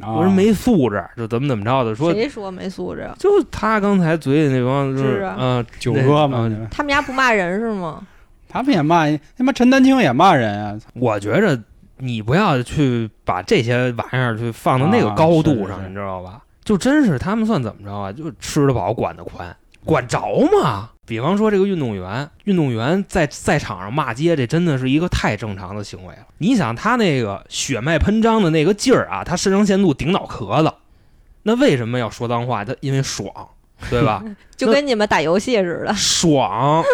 [0.00, 3.08] 啊说人没素质，就怎么怎么着的，说谁说没素质？
[3.18, 8.02] 就他刚才嘴里那帮就是是啊嗯九哥嘛，他们家不骂人是吗？
[8.48, 11.60] 他们也骂他妈陈丹青也骂人啊，我觉着
[11.98, 16.40] 你不要去把这些玩意儿去放到那个高度上，啊是是你知道吧？
[16.64, 18.10] 就真是他们算怎么着啊？
[18.12, 19.54] 就吃得饱，管得宽，
[19.88, 20.20] 管着
[20.52, 20.90] 吗？
[21.06, 26.26] 比方说这个运动员，运动员在赛场上骂街，这真的是一个太正常的行为了。
[26.36, 30.70] 你想他那个血脉喷张的那个劲儿啊，他肾上腺素顶脑壳子，
[31.44, 32.66] 那为什么要说脏话？
[32.66, 33.32] 他因为爽，
[33.88, 34.22] 对吧？
[34.54, 35.94] 就跟你们打游戏似的。
[35.94, 36.84] 爽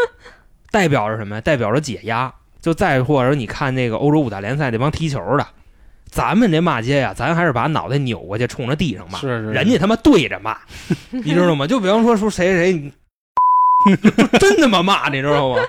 [0.70, 1.40] 代表着什么呀？
[1.40, 2.32] 代表着解压。
[2.60, 5.44] 就再或者你看那个欧洲五大联赛那帮踢球的，
[6.14, 10.56] 咱们这骂街呀，咱还是把脑袋扭过去冲着地上骂，是是，人家他妈对着骂，
[11.10, 11.66] 你知道吗？
[11.66, 12.92] 就比方说说谁谁
[14.38, 15.60] 真他妈骂，你知道吗？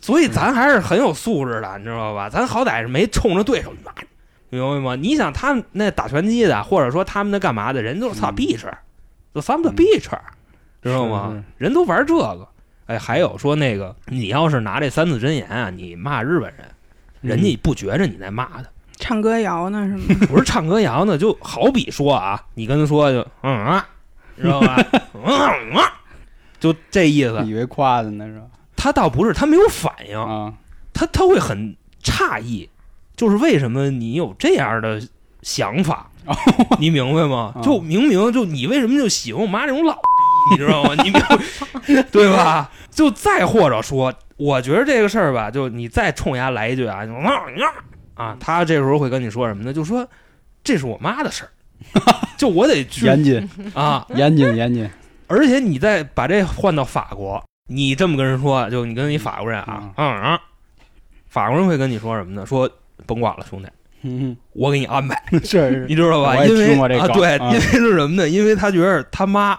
[0.00, 2.28] 所以咱还是很有素质的，你知道吧？
[2.28, 3.92] 咱好歹是没冲着对手骂，
[4.50, 4.96] 明白吗？
[4.96, 8.66] 你想他们那打拳击的，或者说他们那干嘛的，人都是操嗯逼吃，
[9.32, 10.10] 就咱们的逼吃，
[10.82, 11.40] 知道吗？
[11.56, 12.48] 人都玩这个。
[12.86, 16.68] 哎，还有说那个，你要是拿这三字真言啊，你骂日本人，
[17.20, 18.64] 人家不觉着你在骂他，
[19.02, 20.26] 唱歌谣呢是吗？
[20.30, 23.86] 不是唱歌谣呢，就好比说啊，你跟他说就嗯啊，
[24.40, 24.76] 知道吧？
[25.14, 25.92] 嗯啊，
[26.60, 27.42] 就这意思。
[27.44, 28.46] 以为夸的呢是吧？
[28.76, 30.52] 他倒不是，他没有反应，啊，
[30.94, 32.68] 他他会很诧异，
[33.16, 35.00] 就是为什么你有这样的
[35.42, 36.08] 想法，
[36.78, 37.52] 你明白吗？
[37.56, 39.98] 哦就明明就你为什么就喜欢我妈这种老，
[40.50, 40.94] 你知道吗？
[41.02, 42.70] 你明白对吧？
[42.90, 47.12] 就再或者说，我觉得这个事儿吧，就你再冲人家来一句啊，就
[48.14, 49.72] 啊啊，他这时候会跟你说什么呢？
[49.72, 50.06] 就说
[50.64, 51.50] 这是我妈的事儿，
[52.38, 53.48] 就我得去严谨。
[53.74, 54.88] 啊， 严谨严谨。
[55.26, 60.22] 而且你再把这换到法国，你这么跟人说，就你跟你法国人啊，嗯。
[60.22, 60.38] 嗯，
[61.28, 62.44] 法国人会跟你说什么呢？
[62.44, 62.70] 说
[63.06, 63.68] 甭管了，兄弟，
[64.02, 65.86] 嗯，我给你安排， 是是。
[65.88, 66.44] 你知道吧？
[66.44, 68.28] 因为啊，对，啊因为是什么呢？
[68.28, 69.58] 因为他觉得他妈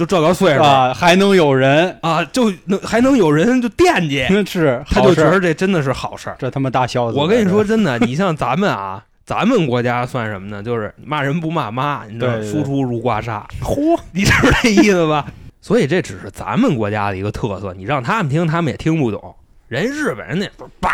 [0.00, 6.36] 就这个岁数啊，还能有人，啊，就能还能有人就惦记， 是他就觉得这真的是好事儿。
[6.38, 7.18] 这他妈大孝子。
[7.18, 9.04] 我跟你说真的，你像咱们啊。
[9.26, 10.60] 咱们国家算什么呢？
[10.60, 15.24] 就是骂人不骂妈，你知道，输出如刮痧， 嚯，你知道这意思吧？
[15.60, 19.36] 所以这只是咱们国家的一个特色，你让他们听，他们也听不懂。
[19.68, 20.90] 人日本人那不是叭，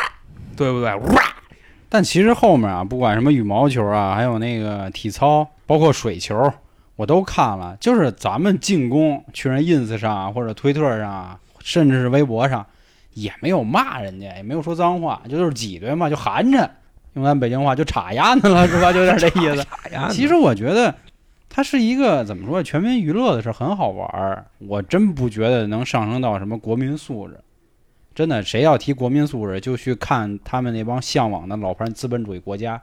[0.54, 0.92] 对不对？
[1.14, 1.22] 哇，
[1.88, 6.52] 但其实后面啊，不管什么羽毛球啊，还有那个体操，包括水球，
[6.96, 12.64] 我都看了，就是咱们进攻去人 ins 上啊，或者推特上啊，甚至是微博上，
[13.12, 16.70] 也没有骂人家，也没有说脏话，就就是挤兑嘛，就含着，
[17.12, 18.92] 用咱北京话就插丫子了，是吧？
[18.92, 19.66] 就有点这意思。
[20.10, 20.94] 其实我觉得
[21.50, 24.46] 它是一个怎么说，全民娱乐的事儿，很好玩儿。
[24.58, 27.38] 我真不觉得能上升到什么国民素质。
[28.14, 32.80] 真的，谁要提国民素质，就去看他们那帮向往的老牌资本主义国家，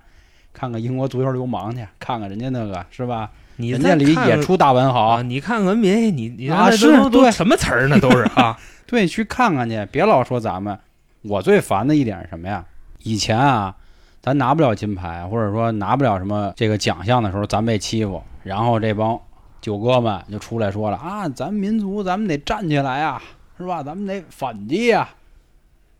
[0.53, 3.31] 看看英国足球流氓去，看看人家那个是吧？
[3.57, 5.21] 你人家里也出大文豪，啊！
[5.21, 7.99] 你看看 NBA，你你啊是对什么词儿呢？
[7.99, 10.77] 都是啊， 对，去看看去，别老说咱们。
[11.21, 12.65] 我最烦的一点是什么呀？
[13.03, 13.75] 以前啊，
[14.21, 19.19] 咱拿不了金牌，或者说拿不了什么这个奖项的时候，咱被欺负，然后这帮
[19.61, 23.21] 九哥们就出来说了啊，咱民族咱们得站起来呀，
[23.57, 23.81] 是吧？
[23.83, 25.07] 咱们得反击呀。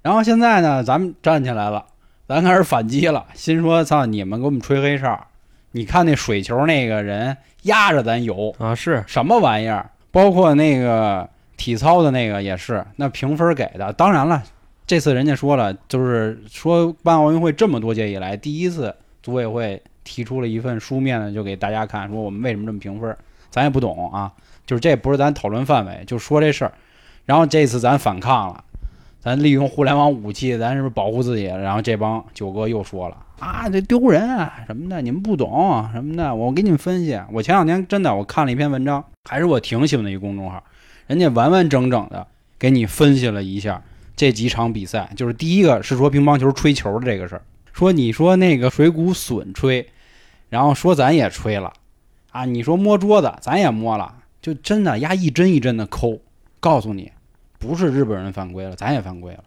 [0.02, 1.86] 然后现在呢，咱们站起来了，
[2.28, 5.28] 咱开始反击了，心说操，你们给我们吹黑哨，
[5.76, 9.90] 你看那水球那个人压着咱游，啊是什么玩意儿？
[10.12, 13.92] 包括那个体操的那个也是，那评分给的。
[13.94, 14.44] 当然了，
[14.86, 23.18] 这次人家说了，就是说办奥运会这么多届以来，第一次组委会提出了一份书面的，就给大家看，说我们为什么这么评分，
[23.50, 24.32] 咱也不懂啊，
[24.68, 26.74] 就是这不是咱讨论范围，就说这事儿。
[27.26, 28.64] 然后这次咱反抗了，
[29.20, 31.46] 咱利用互联网武器，咱是不是保护自己？
[31.46, 36.34] 然后这帮九哥又说了啊，这丢人啊什么的，你们不懂什么的。
[36.34, 40.63] 我给你们分析，我前两天真的我看了一篇文章，还是我挺喜欢的一个公众号，
[41.08, 42.26] 人家完完整整的
[42.58, 43.82] 给你分析了一下
[44.15, 45.12] 这几场比赛。
[45.17, 47.41] 就是第一个是说乒乓球吹球的这个事儿，
[47.74, 49.89] 说你说那个水谷隼吹，
[50.50, 51.74] 然后说咱也吹了
[52.32, 56.19] 啊，你说摸桌子咱也摸了，就真的压一针一针的抠，
[56.60, 57.12] 告诉你。
[57.60, 59.43] 不是日本人犯规了，咱也犯规了。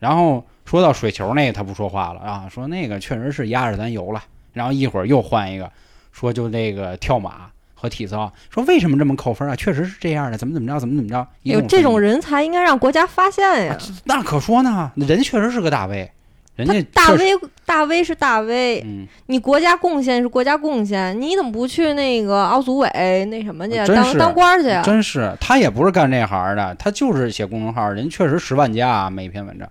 [0.00, 4.20] 然后说到水球那个，他不说话了啊，说那个确实是压着咱游了。
[4.52, 5.70] 然后一会儿又换一个，
[6.10, 9.54] 说就那个跳马和体操，说为什么这么扣分啊？
[9.54, 11.24] 确实是这样的，怎么怎么着，怎么怎么着。
[11.44, 13.78] 有这种人才应该让国家发现呀！
[14.04, 16.10] 那可说呢，人确实是个大 V，
[16.56, 17.30] 人家大 V
[17.64, 22.88] 大 V 是大 V，嗯，你国家贡献是国家贡献，你怎么不去那个奥组委
[23.30, 24.82] 那什么去当当官儿去啊？
[24.82, 29.68] 真是他也不是干这行的，他就是写公众号，人确实十万加啊，每篇文章。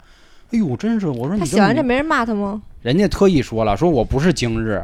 [0.52, 2.62] 哎呦，真是，我说你他写完这没人骂他吗？
[2.82, 4.84] 人家特意说了，说我不是今日，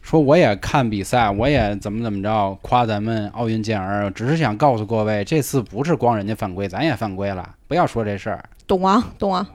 [0.00, 8.44] 说我也看比赛，我也怎么怎么着，夸咱们奥运健儿，只是想告诉各位，这次不是光人家犯规，咱也犯规了，不要说这事儿。
[8.66, 9.48] 懂啊，懂啊。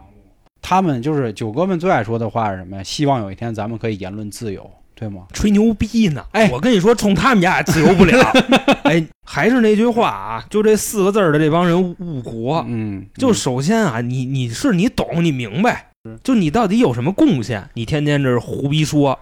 [0.61, 2.83] 他们就是九哥们最爱说的话是什么呀？
[2.83, 4.69] 希望有一天咱们可以言论自由，
[5.01, 5.23] 对吗？
[5.33, 6.23] 吹牛逼呢。
[6.31, 8.19] 哎我跟你说，冲他们家也自由不了。
[8.85, 12.63] 哎，还是那句话啊，就这四个字儿的这帮人误国。
[12.67, 15.87] 嗯，就首先啊，你你是你懂，你明白，
[16.23, 17.67] 就你到底有什么贡献？
[17.73, 19.17] 你天天这是胡逼说，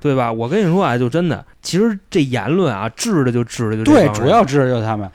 [0.00, 0.32] 对吧？
[0.32, 5.08] 我跟你说啊，就真的，其实这言论啊，治的就治的就这对，主要治的就是他们。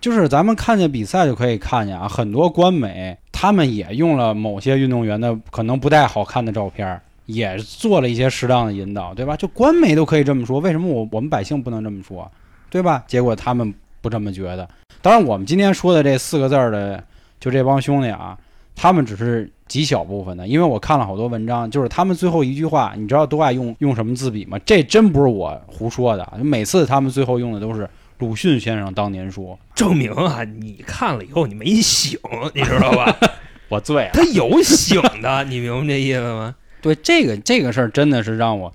[0.00, 9.36] 就是咱们看见比赛就可以看见啊，很多官媒他们也用了某些运动员的可能不太好看的照片儿，也做了一些适当的引导，对吧？
[9.36, 12.30] 就官媒都可以这么说，为什么我我们百姓不能这么说，
[12.68, 13.04] 对吧？
[13.06, 14.68] 结果他们不这么觉得。
[15.02, 17.02] 当然，我们今天说的这四个字儿的，
[17.38, 18.36] 就这帮兄弟啊，
[18.76, 24.58] 他们只是极小部分的，因为我看了好多文章，就是他们最后一句话，你知道都爱用用什么字笔吗？
[24.66, 27.88] 这真不是我胡说的，每次他们最后用的都是
[28.18, 29.58] 鲁迅先生当年说。
[29.74, 32.18] 证明啊，你看了以后你没醒，
[32.54, 33.16] 你知道吧？
[33.70, 34.10] 我醉了。
[34.12, 36.54] 他有醒的，你明白这意思吗？
[36.80, 38.72] 对这个这个事儿真的是让我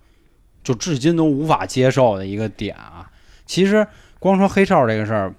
[0.63, 3.09] 就至今都无法接受的一个点啊。
[3.45, 3.85] 其实
[4.19, 5.33] 光说黑哨这个事儿，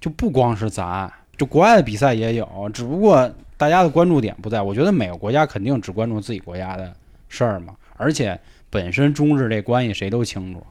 [0.00, 4.60] 就不光是咱，就国外的比赛也有，只不过大家的关注点不在。
[4.60, 6.94] 我觉得每个国家肯定只关注自己国家的
[7.28, 10.64] 事儿嘛，而且本身中日这关系谁都清楚，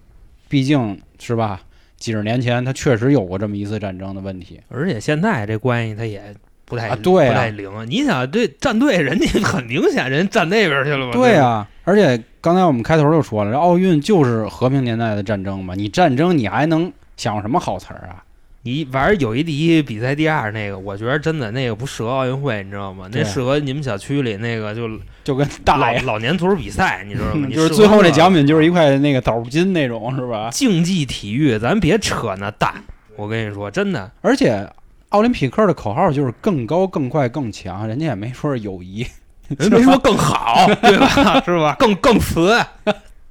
[0.48, 1.62] 毕竟是吧？
[1.98, 4.62] 几十年前他确实有过这么一次战争的问题。
[4.70, 6.34] 而且现在这关系他也
[6.70, 7.70] 不太、啊对啊不太灵。
[7.88, 11.12] 你想这战队人家很明显人站那边去了嘛？
[11.12, 18.24] 对、啊，而且刚才我们开头就说了，这奥运就是和平年代的战争嘛，你战争你还能想什么好词儿啊？
[18.64, 23.10] 你反正友谊第一，比赛第二那个，我觉得真的那个不适合奥运会，你知道吗？
[23.10, 24.88] 那适合你们小区里那个就
[25.24, 27.46] 就跟大老爷，老年足球比赛，你知道吗？
[27.48, 30.50] 你就是最后那奖品就是一块那个枣金那种，是吧？
[30.52, 32.74] 竞技体育，咱别扯那蛋。
[33.16, 34.70] 我跟你说，真的，而且
[35.10, 39.06] 奥林匹克的口号就是更高、更快、更强，人家也没说是友谊，
[39.58, 41.42] 人没说更好， 对吧？
[41.44, 41.76] 是吧？
[41.80, 42.60] 更更瓷，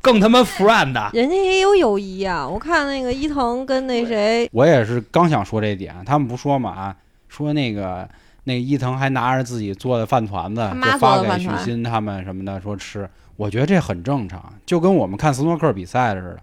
[0.00, 2.46] 更他妈 friend 人家也有友谊啊！
[2.46, 6.96] 我看那个伊藤跟那谁，我也是刚想说这点，他们不说嘛啊，
[7.28, 8.08] 说那个
[8.44, 16.38] 那个伊藤还拿着自己做的饭团子就发给许昕他们什么的说吃，我觉得这很正常，就跟我们看斯诺克比赛似的。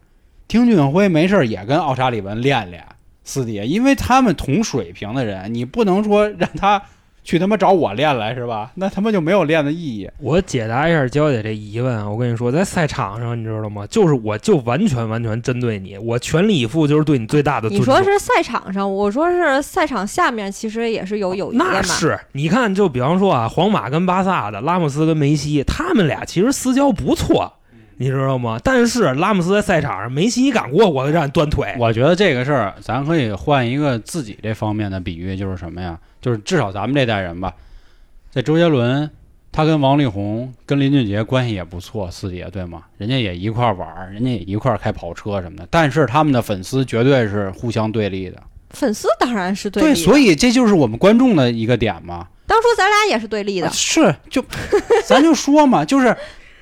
[0.47, 2.85] 丁俊晖没事儿也跟奥沙利文练练
[3.25, 6.81] 私底下，因为他们同水平的人，你不能说让他
[7.23, 8.71] 去他妈找我练来是吧？
[8.75, 10.07] 那他妈就没有练的意义。
[10.19, 13.87] 我解答一下娇姐这疑问啊，我跟你说，在赛场上，你知道吗？
[13.87, 17.95] 就是我就完全完全针对你，我全力以赴，就是对你最大的尊你重。
[17.95, 21.71] 说是赛场上，我说是赛场下面，其实也是有友谊的嘛。
[21.73, 27.53] 那是，你看，就比方说啊，皇马跟巴萨的拉莫斯跟梅西，他们俩其实私交不错，
[27.97, 28.59] 你知道吗？
[28.63, 31.73] 但是拉姆斯在赛场上，梅西一敢过，我就让你断腿。
[31.79, 35.97] 我觉得这个事儿，咱可以换一个自己这方面的比喻，就是什么呀？
[36.21, 37.53] 就是至少咱们这代人吧，
[38.31, 39.09] 在周杰伦，
[39.51, 42.83] 他跟王力宏、跟林俊杰关系也不错，私底下对吗？
[42.97, 45.67] 人家也一块儿玩儿，人家也一块儿开跑车什么的。
[45.69, 49.95] 但是他们的粉丝绝对是互相对立的，粉丝当然是对立的。
[49.95, 52.27] 所以这就是我们观众的一个点嘛。
[52.47, 53.71] 当初咱俩也是对立的啊。
[53.73, 54.43] 是，就
[55.05, 56.15] 咱就说嘛，就是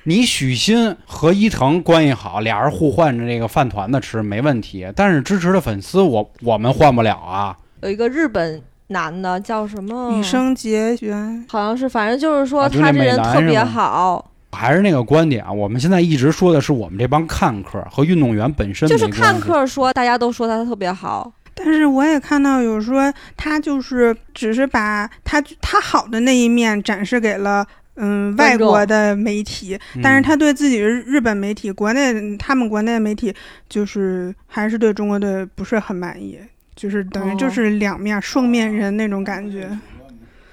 [0.06, 7.56] 你许昕和伊藤关系好，俩人互换着这个饭团子吃没问题，但是支持的粉丝我我们换不了啊。
[7.80, 10.12] 有一个日本男的叫什么？
[10.12, 21.32] 羽生结弦，好像是，反正就是说他这人特别好，还是那个观点啊，我们现在一直说的是我们这帮看客和运动员本身就是看客说大家都说他特别好。
[21.54, 27.64] 但是我也看到有说他就是只是把他他好的那一面展示给了
[27.96, 33.32] 嗯外国的媒体，嗯但是他对自己日日本媒体、国内他们国内的媒体
[33.68, 36.38] 就是还是对中国队不是很满意，
[36.74, 39.68] 就是等于哦就是两面双面人那种感觉。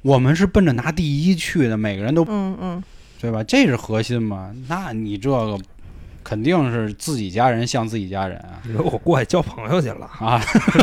[0.04, 2.84] 我们是奔着拿第一去的，每个人都嗯嗯，
[3.20, 3.44] 对吧？
[3.44, 4.52] 这是核心嘛？
[4.68, 5.60] 那你这个
[6.24, 8.60] 肯定是自己家人像自己家人啊。
[8.64, 10.42] 你说我过去交朋友去了，啊，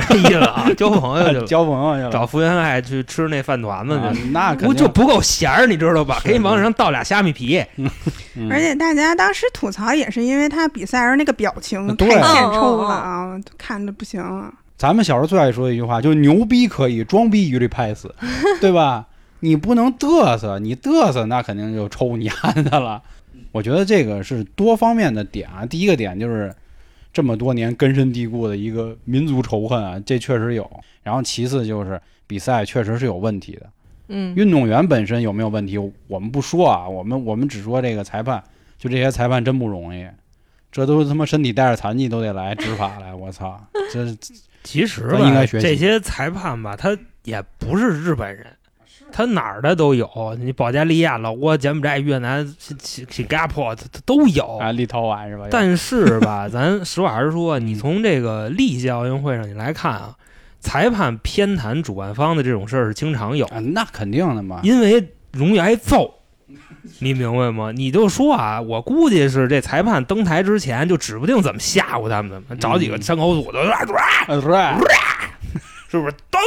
[0.09, 4.23] 这意思啊， 交朋友去了，交朋友去了，找福原爱去吃那饭团子啊去。
[4.31, 4.69] 那肯定。
[4.69, 6.21] 我就不够咸儿，你知道吧？
[6.25, 7.65] 给你往上倒俩虾米皮，
[8.35, 14.53] 嗯而且大家当时吐槽也是因为他比赛时候那个表情太欠嗯嗯抽了嗯啊，看着不行啊。
[14.77, 18.15] 咱们小时候最爱说的一句话，就是牛逼可以，装逼一律拍死，
[18.61, 19.07] 对吧？
[19.41, 23.01] 你不能嘚瑟，你嘚瑟那肯定就抽你丫的了。
[23.59, 25.67] 我觉得这个是多方面的点啊。
[25.67, 26.55] 第一个点就是
[27.13, 30.71] 这么多年根深蒂固的一个民族仇恨啊，这确实有。
[31.03, 33.67] 然后其次就是比赛确实是有问题的，
[34.07, 38.41] 嗯，运动员本身有没有问题，我们不说啊，我们我们只说这个裁判，
[38.79, 40.07] 就这些裁判真不容易，
[40.71, 43.61] 这都他妈身体带着残疾都得来执法来，我操，
[43.93, 44.17] 这
[44.63, 48.47] 其实吧应该，学习这些裁判吧，他也不是日本人，
[49.13, 50.09] 他哪儿的都有。
[50.39, 54.59] 你保加利亚、老挝、柬埔寨、越南、新新新加坡，他他都有。
[54.59, 55.47] 啊，立陶宛是吧？
[55.51, 60.15] 但是吧，咱实话实说，你从这个历届奥运会上你来看啊，
[60.61, 64.61] 裁判偏袒主办方的这种事儿是经常有，啊，那肯定的嘛。
[64.63, 66.15] 因为容易挨揍。
[67.01, 67.71] 你明白吗？
[67.73, 73.81] 你就说啊，我估计是这裁判登台之前就指不定怎么吓唬他们的，找几个嗯山口组的，啊
[74.27, 74.57] 啊，对，
[75.89, 76.15] 是不是？
[76.31, 76.41] 等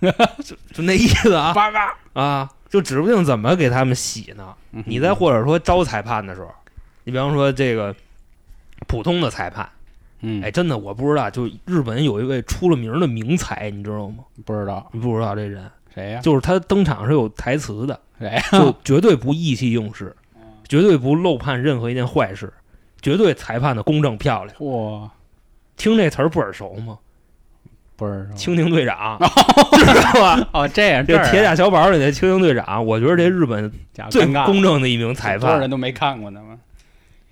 [0.00, 0.10] 我，
[0.42, 1.94] 就就那意思啊八嘎。
[2.14, 4.54] 啊，就指不定怎么给他们洗呢。
[4.72, 6.48] 嗯你再或者说招裁判的时候，
[7.04, 7.94] 你比方说这个
[8.86, 9.68] 普通的裁判，
[10.20, 14.24] 嗯，哎，真的我不知道，就日本有一位出了名的名裁，你知道吗？
[14.44, 16.20] 不知道你不知道这人，谁呀？
[16.20, 18.42] 就是他登场是有台词的，谁呀？
[18.52, 20.14] 就绝对不意气用事，
[20.68, 22.52] 绝对不漏判任何一件坏事，
[23.00, 24.56] 绝对裁判的公正漂亮。
[24.60, 25.10] 哇，
[25.76, 26.98] 听这词儿不耳熟吗？
[27.96, 28.36] 不知道。
[28.36, 29.18] 蜻蜓队长，
[29.72, 30.48] 知道吧？
[30.52, 33.70] 哦，这样，这这铁甲小宝里的蜻蜓队长，我觉得这日本
[34.10, 36.58] 最公正的一名裁判多少人，都没看过呢吗。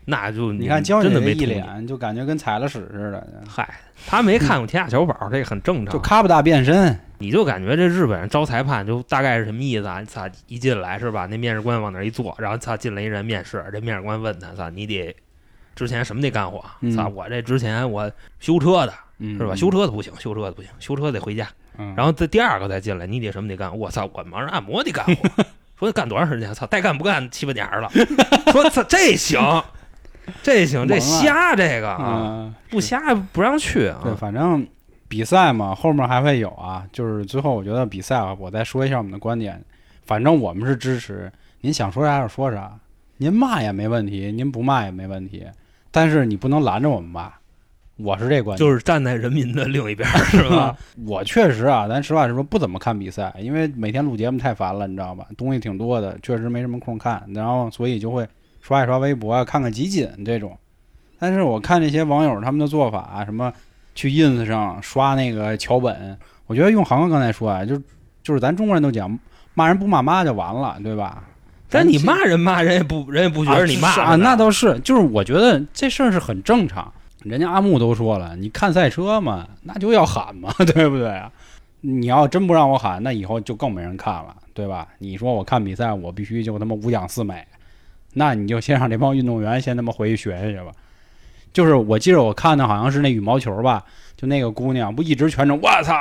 [0.06, 1.46] 那就你看真的没一。
[1.46, 3.66] 脸，就感觉跟踩了屎似的，嗨，
[4.06, 6.02] 他没看过铁甲小宝，这个很正就常。
[6.02, 6.98] 咔不大变身。
[7.18, 10.04] 你就感觉这日本人招裁判就大概是什么意思啊？
[10.04, 11.26] 操，一进来是吧？
[11.30, 15.14] 那面试官往那儿一坐，然后操进来一人面试，这面试官问他，操你得
[15.74, 16.62] 之前什么得干活？
[16.80, 19.54] 嗯操，我这之前我修车的嗯，是吧？
[19.54, 21.48] 修车的不行，修车的不行，修车得回家。
[21.78, 23.76] 嗯，然后这第二个再进来，你得什么得干？
[23.76, 25.44] 我操，我忙着按摩得干活。
[25.78, 26.52] 说干多长时间？
[26.54, 27.90] 操，带干不干七八年了。
[28.52, 29.40] 说操，这行，
[30.42, 34.16] 这行，这瞎这个啊，嗯，不瞎不让去对，啊。
[34.18, 34.66] 反正
[35.08, 36.84] 比赛嘛，后面还会有啊。
[36.92, 39.60] 就是最后，我觉得比赛啊，我再说一下我们的观点。
[40.06, 42.72] 反正我们是支持，您想说啥就说啥，
[43.16, 45.44] 您骂也没问题，您不骂也没问题，
[45.90, 47.32] 但是你不能拦着我们骂。
[47.96, 50.76] 我是这观点，就是站在人民的另一边儿，是吧？
[51.06, 55.26] 我确实啊，咱实话实说，不怎么看比赛，因为每天录节目太烦了，你知道吧？
[55.36, 58.26] 东西挺多的，确实没什么空看，然后所以就会
[58.60, 60.58] 刷一刷微博啊，看看集锦这种。
[61.18, 63.52] 但是我看那些网友他们的做法、啊，什么
[63.94, 67.80] 去 ins 上刷那个桥本，我觉得用航哥刚才说啊，就
[68.22, 69.18] 就是咱中国人都讲
[69.54, 71.22] 骂人不骂妈就完了，对吧？
[71.70, 76.92] 但你骂人骂人也不人也不觉得你骂啊，那倒是，就是我觉得这事儿是很正常。
[77.24, 81.30] 人家阿木都说了，你看赛车嘛，那就要喊嘛， 对不对啊？
[81.80, 84.86] 你要真不让我喊，那以后就更没人看了，对吧？
[84.98, 87.46] 你说我看比赛，我必须就他妈五讲四美，
[88.14, 90.72] 那你就先让这帮运动员先他妈回去学学去吧。
[91.52, 93.84] 就是我记着我看的好像是那羽毛球吧，
[94.16, 95.94] 就那个姑娘不一直全程我操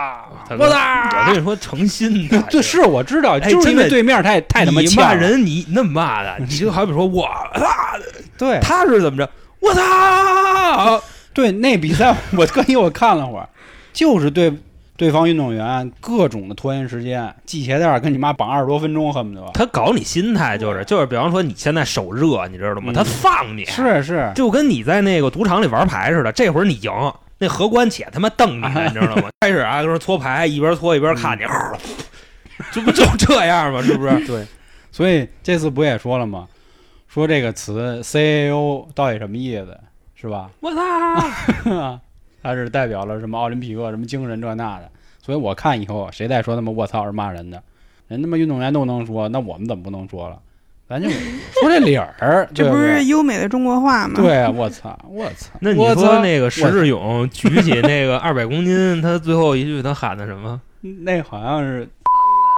[0.50, 7.68] 我操我我跟，你说，诚心的，对，是我知道，哎就是因为对面太太他妈你，骂人，你那么骂的，你就好比说我操，
[8.38, 9.30] 对他是怎么着？
[9.64, 11.02] 我操！
[11.34, 13.48] 对，那比赛我特意我看了会儿，
[13.94, 14.54] 就是对
[14.96, 19.44] 对方运动员各种的拖延时间，系鞋带儿跟你妈绑二十多分钟，恨不得。
[19.54, 22.92] 他搞你心态就是就是，比方说你现在手热，你知道吗？
[22.92, 26.92] 嗯他放你，是是，就跟你在那个赌场里玩牌似的，这会儿你赢，
[27.40, 29.30] 那荷官且他妈瞪你呢，你知道吗？
[29.42, 31.44] 开始啊，跟那搓牌，一边搓一边看你，
[32.72, 33.82] 这不就这样吗？
[33.82, 34.20] 是不是？
[34.28, 34.46] 对，
[34.92, 36.48] 所以这次不也说了吗？
[37.14, 39.78] 说这个词 CAO 到底什么意思，
[40.16, 40.50] 是吧？
[40.62, 40.82] 我操！
[42.42, 44.90] 它是代表了什么奥林匹克什么精神这那的。
[45.22, 47.62] 所以我看以后谁再说他妈我操是骂人的，
[48.08, 50.40] 人他妈运动员都能说，那我们怎么不能说了？
[50.90, 54.16] 咱就说这理儿， 这不对对是优美的中国话吗？
[54.16, 55.52] 对啊，我操，我操！
[55.62, 60.60] 那你说那个石志勇举起那个 二百公斤，他最后一句他喊的什么？
[60.82, 61.88] 那好像是，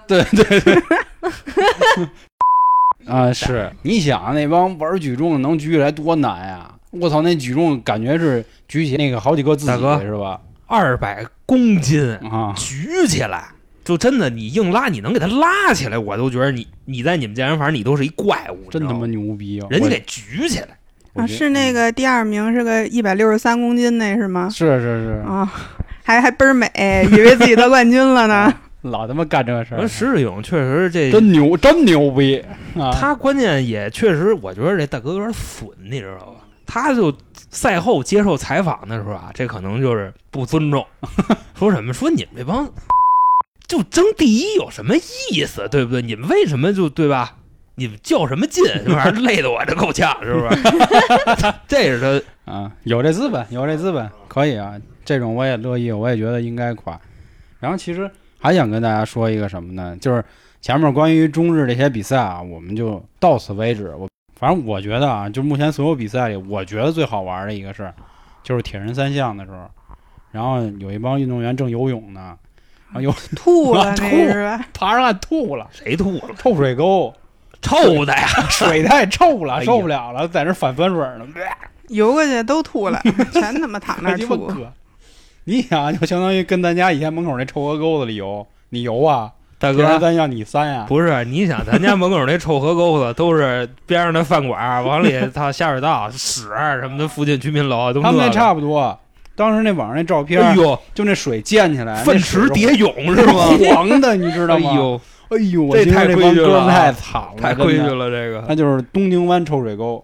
[0.07, 0.81] 对对对，
[3.07, 6.71] 啊，是你想那帮玩举重的能举起来多难呀！
[6.91, 10.39] 我操，那举重感觉是举起那个好几个自己大哥是吧？
[10.65, 13.49] 二百公斤啊，举起来，
[13.83, 19.67] 就真的你硬拉，你能给他拉起来，我都觉得你你在你们健身房你都是一怪物，真他妈牛逼啊！
[19.69, 20.69] 人家给举起来。
[21.13, 24.49] 啊，是那个第二名是个一百六十三公斤那是吗？
[24.49, 25.49] 是是是，啊，
[26.03, 26.69] 还还倍儿美，
[27.11, 28.53] 以为自己得冠军了呢。
[28.89, 32.43] 老他妈干这事儿而，石志勇确实这真牛，真牛逼
[32.77, 32.91] 啊！
[32.93, 36.41] 他关键也确实，我觉得这大哥有点损，你知道吧？
[36.65, 37.13] 他就
[37.49, 40.85] 赛后接受采访的时候啊，这可能就是不尊重，
[41.57, 42.67] 说什么说你们这帮
[43.67, 46.01] 就争第一有什么意思，对不对？
[46.01, 47.37] 你们为什么就对吧？
[47.77, 48.63] 你们较什么劲？
[48.85, 50.61] 这玩意儿累得我这够呛，是不是？
[51.67, 51.99] 这是
[52.45, 56.99] 他啊，有这资本，有这资本，可以啊，这种我也乐意，我也觉得应该夸。
[57.59, 58.09] 然后其实
[58.45, 59.97] 还想跟大家说一个什么呢？
[59.99, 60.23] 就是
[60.61, 63.91] 前面关于中日这些比赛啊，我们就到此为止。
[63.95, 64.07] 我
[64.39, 67.91] 反正我觉得啊，就目前所有比赛里，我觉得最好玩的一个事儿，
[68.43, 69.67] 就是铁人三项的时候，
[70.31, 72.37] 然后有一帮运动员正游泳呢，
[72.89, 74.59] 然后有 吐了吐那是？
[74.75, 76.35] 爬上岸吐了，谁吐了？
[76.37, 77.11] 臭水沟，
[77.63, 78.27] 臭的呀！
[78.51, 81.25] 水太臭了，受不了了，在那反酸水呢。
[81.87, 84.51] 游过去都吐了，全他妈躺那儿 吐。
[85.45, 89.31] 你想， 就相当于跟咱家以前门口那臭河沟子里游，你游啊？
[89.57, 90.85] 大哥，咱让你三呀？
[90.87, 96.49] 不是你想，咱家门口那臭河沟子都是 边上的饭馆，往里 他下水道、屎
[96.81, 98.99] 什么的，附近居民楼都他们那那个差不多。
[99.35, 103.47] 当时那网上那照片，哎呦，就那水溅起来，粪池蝶泳是吗？
[103.73, 104.69] 黄的，你知道吗？
[104.69, 107.79] 哎呦，哎呦，这太规矩了太惨了，太规矩。
[107.81, 110.03] 了，这个那就是东京湾臭水沟，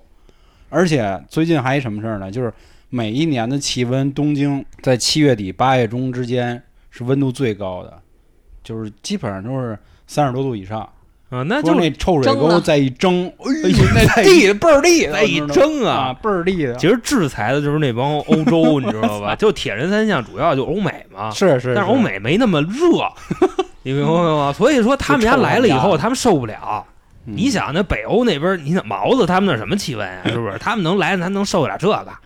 [0.70, 2.32] 而且最近还一什么事儿呢？
[2.32, 2.54] 就是
[2.94, 8.00] 每一年的气温，东京在七月底八月中之间是温度最高的，
[8.64, 10.88] 就是基本上都是三十多度以上。
[11.30, 16.14] 啊，那说就那臭水沟再一蒸，哎哎呦呦，那地倍儿地，再一蒸啊，啊。
[16.22, 16.76] 倍儿地的。
[16.76, 19.34] 其实制裁的就是那帮欧洲， 你知道吧？
[19.38, 23.10] 就铁人三项主要就欧美嘛，是是，但是欧美没那么热，
[23.84, 24.52] 你明白吗？
[24.52, 26.86] 所以说他们家来了以后，他们受不了。
[27.26, 30.24] 嗯你想那北欧那边，你想毛子他们那什么气温啊？
[30.28, 30.58] 是不是？
[30.58, 32.20] 他们能来，咱能受得了这个啊？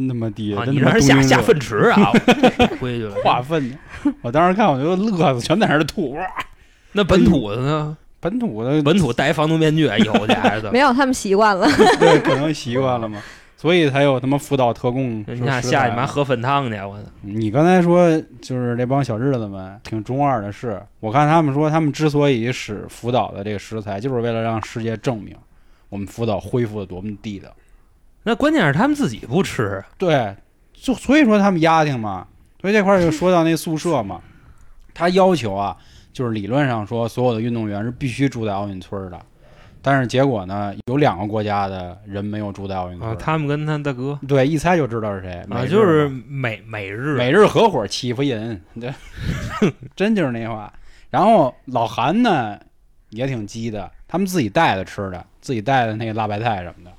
[0.00, 2.10] 真他妈低，真他妈你让人下下粪池啊？
[2.56, 3.14] 太 规矩了。
[3.22, 4.12] 化粪去。
[4.22, 6.12] 我当时看，我就乐死，全在那儿吐。
[6.14, 6.26] 哇
[6.92, 7.96] 那本土的呢？
[8.20, 10.72] 本土的本土戴防毒面具以后去还是怎么？
[10.72, 11.66] 没有，他们习惯了。
[11.98, 13.18] 对，可能习惯了嘛，
[13.56, 15.24] 所以才有他妈福岛特供。
[15.26, 17.04] 人家下去妈喝粪汤去，我操！
[17.22, 18.10] 你刚才说
[18.42, 25.34] 就是这帮小日子们挺中二的是，我看他们说他们之所以使福岛的这个食材，就是为了让世界证明
[25.88, 27.48] 我们福岛恢复的多么地道。
[28.22, 30.36] 那关键是他们自己不吃，对，
[30.72, 32.26] 就所以说他们丫挺嘛，
[32.60, 34.20] 所以这块儿就说到那宿舍嘛，
[34.92, 35.76] 他要求啊，
[36.12, 39.18] 就是理论上说所有的运动员是必须住在奥运村的，
[39.80, 48.92] 但是结果呢，有两个国家的人没有住在奥运村啊，，他们跟他大哥对，一猜就知道是谁，美啊，就是美美日美日合伙欺负人，对，
[49.96, 50.70] 真就是那话。
[51.08, 52.58] 然后老韩呢
[53.08, 56.92] 也挺鸡的，他们自己带的吃的，自己带的那个辣白菜什么的。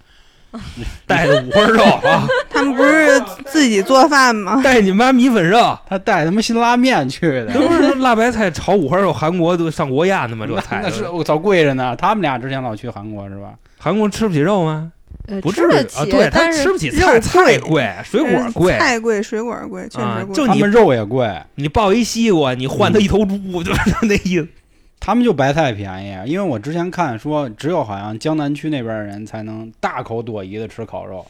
[1.08, 4.62] 带的五花肉啊， 他们不是自己做饭吗？
[4.64, 11.96] 带你妈米粉肉，他带他妈辛拉面去的，都是辣白菜炒五花肉，韩国都上国宴的嘛，这菜那是我操贵着呢。
[11.96, 13.54] 他们俩之前老去韩国是吧？
[13.78, 14.92] 韩国吃不起肉吗？
[15.28, 18.78] 呃不至于啊，吃得起，对他但是吃不起肉菜，菜贵贵，水果呃贵。
[18.80, 20.06] 菜贵，水果贵，确实贵。
[20.06, 24.48] 啊就你们肉也贵，你抱一西瓜，你换他一头猪， 就是那意思。
[25.02, 26.32] 他们就白菜便宜。
[26.32, 31.26] 因为我之前看说，只有好像江南区那边的人才能大口朵颐的吃烤肉，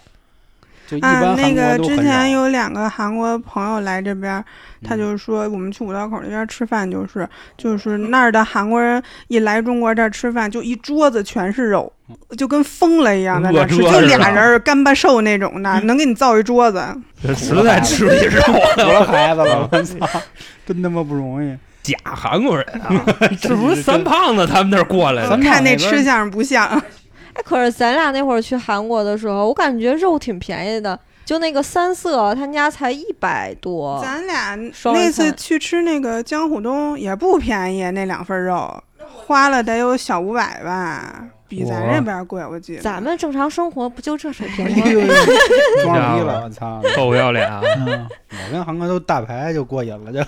[0.88, 2.04] 就一啊，般韩那个之国都很少。
[2.04, 4.44] 前有两个韩国朋友来这边，
[4.84, 11.92] 他嗯就是说我们去五道口那边吃饭，就是就是那儿的韩国人一来中国这儿吃饭，就一桌子全是肉，
[12.38, 16.84] 就跟疯了一样在那儿吃，就俩人儿干巴瘦那种的， 能给你造一桌子。
[17.38, 20.22] 实在吃不起肉我了， 的孩子了，我操，
[20.66, 21.56] 真他妈不容易。
[21.84, 23.06] 假韩国人啊！
[23.42, 26.66] 是不是三胖子他们那儿过来的看那吃相不像，
[27.34, 34.00] 哎，可是咱俩那会儿去韩国的时候，我感觉肉挺便宜的，就那个三色，他家才一百多。
[34.04, 34.56] 咱俩
[34.94, 42.82] 那次去吃那个江虎东也不便宜，那两份肉花了得有小五百吧，比咱这边贵，我记得。
[42.82, 45.14] 咱们正常生活不就这水平哎吗？
[45.84, 46.82] 装了逼了，我操！
[46.96, 47.62] 臭不要脸啊！
[47.78, 48.08] 嗯
[48.48, 50.20] 我跟韩哥都大牌就过瘾了，就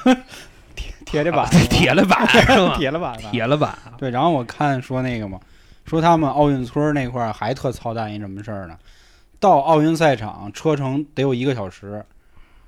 [1.06, 2.76] 铁铁着板，铁的板是吧？
[2.78, 5.40] 铁的板， 铁了板，对，然后我看说那个嘛，
[5.86, 8.78] 说他们奥运村那块儿还特操蛋一什么事儿呢？
[9.40, 12.04] 到奥运赛场车程得有一个小时，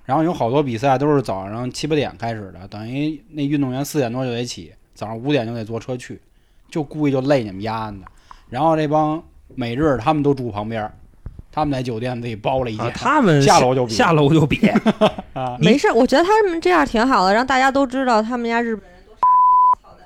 [0.03, 6.21] 然后有好多比赛都是早上七八点开始的，等于那运动员四点多就得起，早上五点就得坐车去，
[6.69, 7.97] 就故意就累你们丫的。
[8.49, 9.23] 然后这帮
[9.55, 10.93] 美日他们都住旁边儿，
[11.55, 14.67] 他们在酒店自己包了一间啊，他们下楼就比下楼就比，
[15.31, 15.55] 啊。
[15.57, 18.99] 没事，我觉得他们这样挺好的，让大家都知道他们家日本人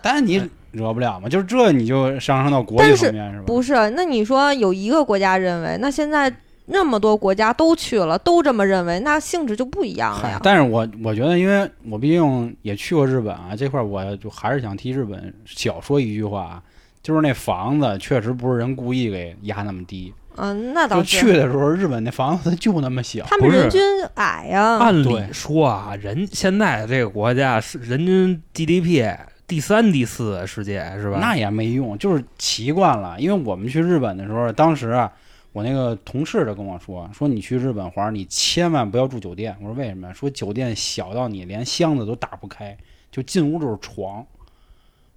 [0.03, 0.39] 但是你
[0.71, 3.43] 惹不了嘛，就是这你就上升到国际层面是吧？
[3.47, 3.73] 不是。
[3.95, 6.31] 那你说有一个国家认为，那现在
[6.67, 10.39] 那么多国家都去了，都这么认为，那性质就不一样了呀。
[10.43, 16.63] 但是我我觉得，因为我毕竟也去过日本啊，这块儿我就还是想替日本小说一句话啊，
[17.01, 21.17] 就是那房子确实不是人故意给压那么低，嗯，那倒是。
[21.17, 23.81] 去的时候日本那房子就那么小，不是他们人均
[24.15, 29.15] 矮呀，按对理说啊，人现在这个国家是人均 GDP
[29.47, 31.17] 第三、第四世界是吧？
[31.19, 33.19] 那也没用，就是习惯了。
[33.19, 35.11] 因为我们去日本的时候，当时啊，
[35.51, 39.55] 我那个同事就跟我说，说你去日本玩，你千万不要住酒店。
[39.59, 40.13] 我说为什么？
[40.13, 42.77] 说酒店小到你连箱子都打不开，
[43.11, 44.23] 就进屋就是床。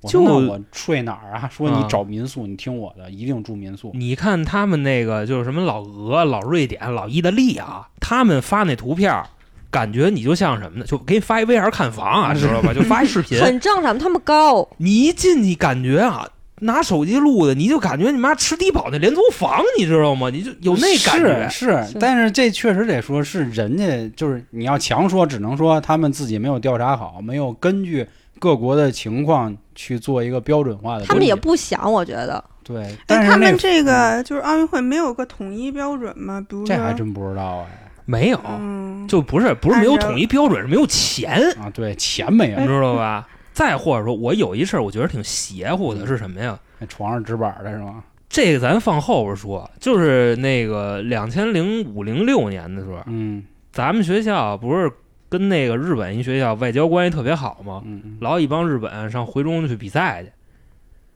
[0.03, 1.49] 我说就那我睡哪儿啊？
[1.53, 3.91] 说你啊找民宿，你听我的，一定住民宿。
[3.95, 9.27] 你看他们那个就是什么老俄、老瑞典、老意大利啊，他们发那图片儿，
[9.71, 10.85] 感觉你就像什么呢？
[10.85, 12.75] 就给你发一 VR 看房啊，知道吧？
[12.75, 14.69] 就发一视频， 很正常，他们高。
[14.79, 16.29] 你一进去感觉啊，
[16.61, 20.31] 拿手机录的，你就感觉你妈吃低保那廉租房，你知道吗？
[20.31, 21.49] 你就有那感觉。
[21.49, 28.07] 是是，但是这确实得说是人家，就是你要强说，只能说他们自己没有调查好，没有根据
[28.43, 31.05] 各国的情况去做一个标准化的。
[31.05, 36.45] 他们也不想，我觉得对，哎，但是那他们这个就是奥运会没有个统一标准吗？
[36.49, 37.79] 比如说，这还真不知道哎。
[38.05, 43.29] 没有，嗯，就不是不是没有统一标准，是没有钱，啊，对，钱没你有，知道吧？
[43.53, 46.59] 再或者说，我有一事儿，我觉得挺邪乎的，是什么呀？
[46.81, 48.03] 那床上纸板的是吗？
[48.29, 54.91] 这个咱放后边说，就是那个两千零五零六年的时候，嗯咱们学校不是
[55.33, 57.81] 跟那个日本一学校外交关系特别好嘛？
[57.87, 60.31] 嗯嗯，老一帮日本上回中去比赛去。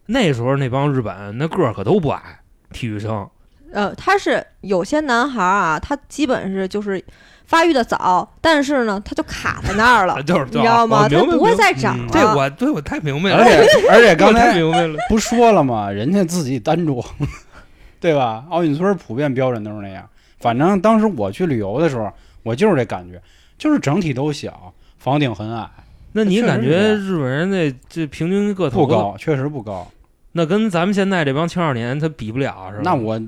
[0.07, 2.41] 那时候那帮日本那个儿可都不矮，
[2.73, 3.29] 体育生
[3.73, 7.05] 呃，他是有些男孩儿啊，他基本是就是
[7.45, 11.07] 发育的早，但是呢，他就卡在那儿了， 就是你知道吗？
[11.11, 13.61] 他不会再长这我对我太明白了，而且
[13.91, 14.97] 而且刚才明白了。
[15.11, 15.91] 不说了吗？
[15.91, 17.05] 人家自己单着，
[18.01, 18.47] 对吧？
[18.49, 20.09] 奥运村普遍标准都是那样。
[20.39, 22.11] 反正当时我去旅游的时候，
[22.45, 23.21] 我就是这感觉，
[23.59, 25.69] 就是整体都小，房顶很矮，
[26.13, 29.87] 那你感觉日本人那这平均个头不，高，确实不高。
[30.33, 32.83] 那跟咱们现在这帮青少年他比不了，是吧？
[32.85, 33.21] 那我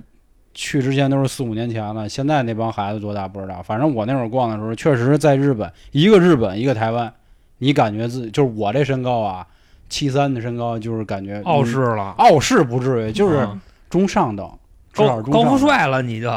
[0.53, 3.63] 去之前都是四五年前了，现在那帮孩子多大不知道。
[3.63, 7.11] 反正我那会儿逛的时候，确实在日本，一个日本，一个台湾，
[7.59, 9.47] 你感觉自己就是我这身高啊，
[9.89, 13.59] 七三的身高，就是感觉傲视嗯了，傲视不至于，就是啊
[13.89, 14.51] 中上等，
[14.93, 16.29] 至少高富帅了，你就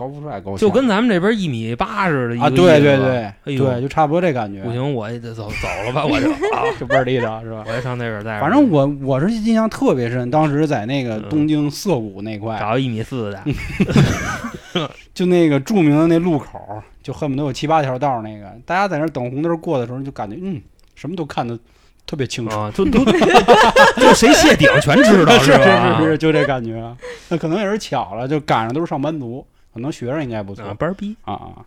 [0.00, 7.62] 高富帅高就跟咱们这边一米八似的啊，对对对哎呦对，就差不多这感觉，不行，我也得走走了吧， 我就啊， 就倍儿地道是吧？
[7.68, 8.40] 我也上那边待着。
[8.40, 13.44] 反正我我是印象特别深，当时在那个嗯东京涩谷那块，找一米四的，
[15.12, 20.60] 就那个著名的那路口，就恨不得有七八条道那个，大家在那等红灯过的时候，就感觉嗯，
[20.94, 21.58] 什么都看得
[22.06, 22.56] 特别清楚。
[22.56, 25.98] 啊，就都就谁谢顶全知道是吧？
[26.00, 26.82] 是是，就这感觉。
[27.28, 31.16] 那可能也是巧了，就赶上都是上班族，可能学生应该不错啊，班儿逼。
[31.22, 31.66] 啊啊。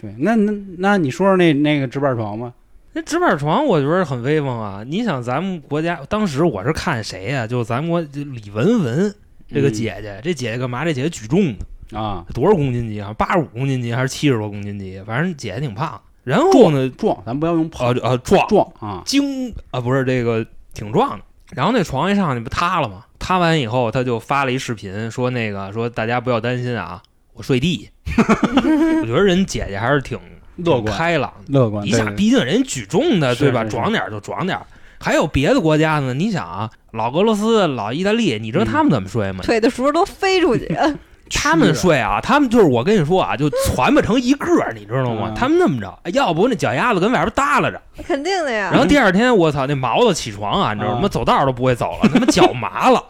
[0.00, 2.52] 对，那那那你说说那那个直板床吧？
[2.92, 4.82] 那直板床我觉得很威风啊！
[4.86, 9.14] 你想咱们国家当时我是看谁呀、就咱们国李文文
[9.48, 10.84] 这个嗯姐姐，这姐姐干嘛？
[10.84, 11.54] 这姐姐举重
[11.90, 13.12] 的，啊，多少公斤级啊？
[13.12, 15.00] 八十五公斤级还是七十多公斤级？
[15.06, 16.00] 反正姐姐挺胖。
[16.24, 21.24] 然后呢，壮，咱不要用胖呃呃壮壮啊，精啊不是这个挺壮的。
[21.54, 23.04] 然后那床一上去不塌了吗？
[23.18, 27.02] 塌完以后，他就发了一视频，说那个说大家不要担心啊，
[27.38, 27.88] 我睡地。
[28.18, 30.18] 我觉得人姐姐还是挺
[30.56, 31.58] 挺 乐观开朗的。
[31.58, 33.64] 乐观，你想，毕竟人举重的对吧？
[33.64, 34.66] 壮点儿就壮点儿。
[35.00, 39.40] 还有别的国家呢，你想啊，老俄罗斯、老意大利，你知道他们怎么睡吗？
[39.44, 40.76] 腿的时候都飞出去，
[41.30, 45.26] 他们睡啊，他们就是我跟你说啊，就攒不成一个儿，你知道吗？
[45.28, 48.80] 嗯他们那么着，哎要不那脚丫子跟外边耷拉着，肯定的呀然。
[48.80, 51.02] 后第二天我操，那毛子起床啊，你知道吗？
[51.04, 53.00] 啊走道都不会走了，他妈脚麻了。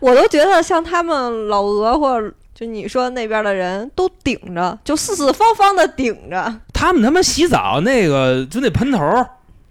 [0.00, 8.98] 我都觉得像他们老俄或者就你说那边的人都顶着，就四四方方的顶着，他们他妈洗澡那个就那喷头，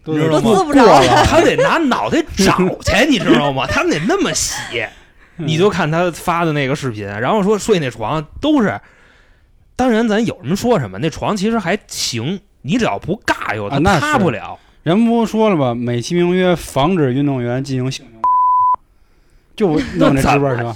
[0.03, 3.65] 都你知道吗都滋不着了 他得拿脑袋找去，你知道吗？
[3.67, 4.85] 他们得那么洗。
[5.37, 8.79] 你就看他发的那个视频，然后说睡那床都是，
[9.75, 14.59] 当然咱有什么说什么，那床其实还行，你只要不尬悠，它啊那是塌不了。
[14.83, 15.73] 人不说了吗？
[15.73, 18.21] 美其名曰防止运动员进行性行为，
[19.55, 20.75] 就 弄这直播车。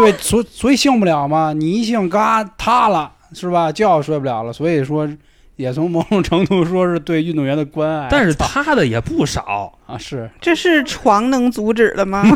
[0.00, 3.70] 对，所所以性不了嘛，你一性嘎塌了是吧？
[3.70, 5.08] 觉睡不了了，所以说
[5.56, 8.08] 也从某种程度说是对运动员的关爱。
[8.10, 12.24] 但是操塌的也不少，啊，是这是床能阻止的吗？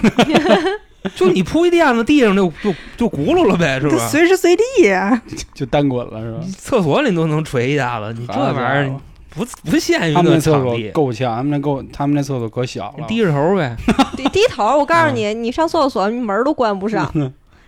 [1.15, 3.99] 就你铺一垫子，地上就就就轱辘了呗，是吧？
[4.09, 5.21] 随时随地呀。
[5.53, 6.41] 就单滚了是吧？
[6.57, 8.95] 厕所里都能锤一下子，你这玩意儿
[9.35, 12.95] 不不限于他们那那厕所，够呛，他们那够，他们那厕所可小了。
[12.99, 13.77] 你低着头呗。
[14.17, 14.79] 低低头。
[14.79, 17.12] 我告诉你，你上厕所你门都关不上，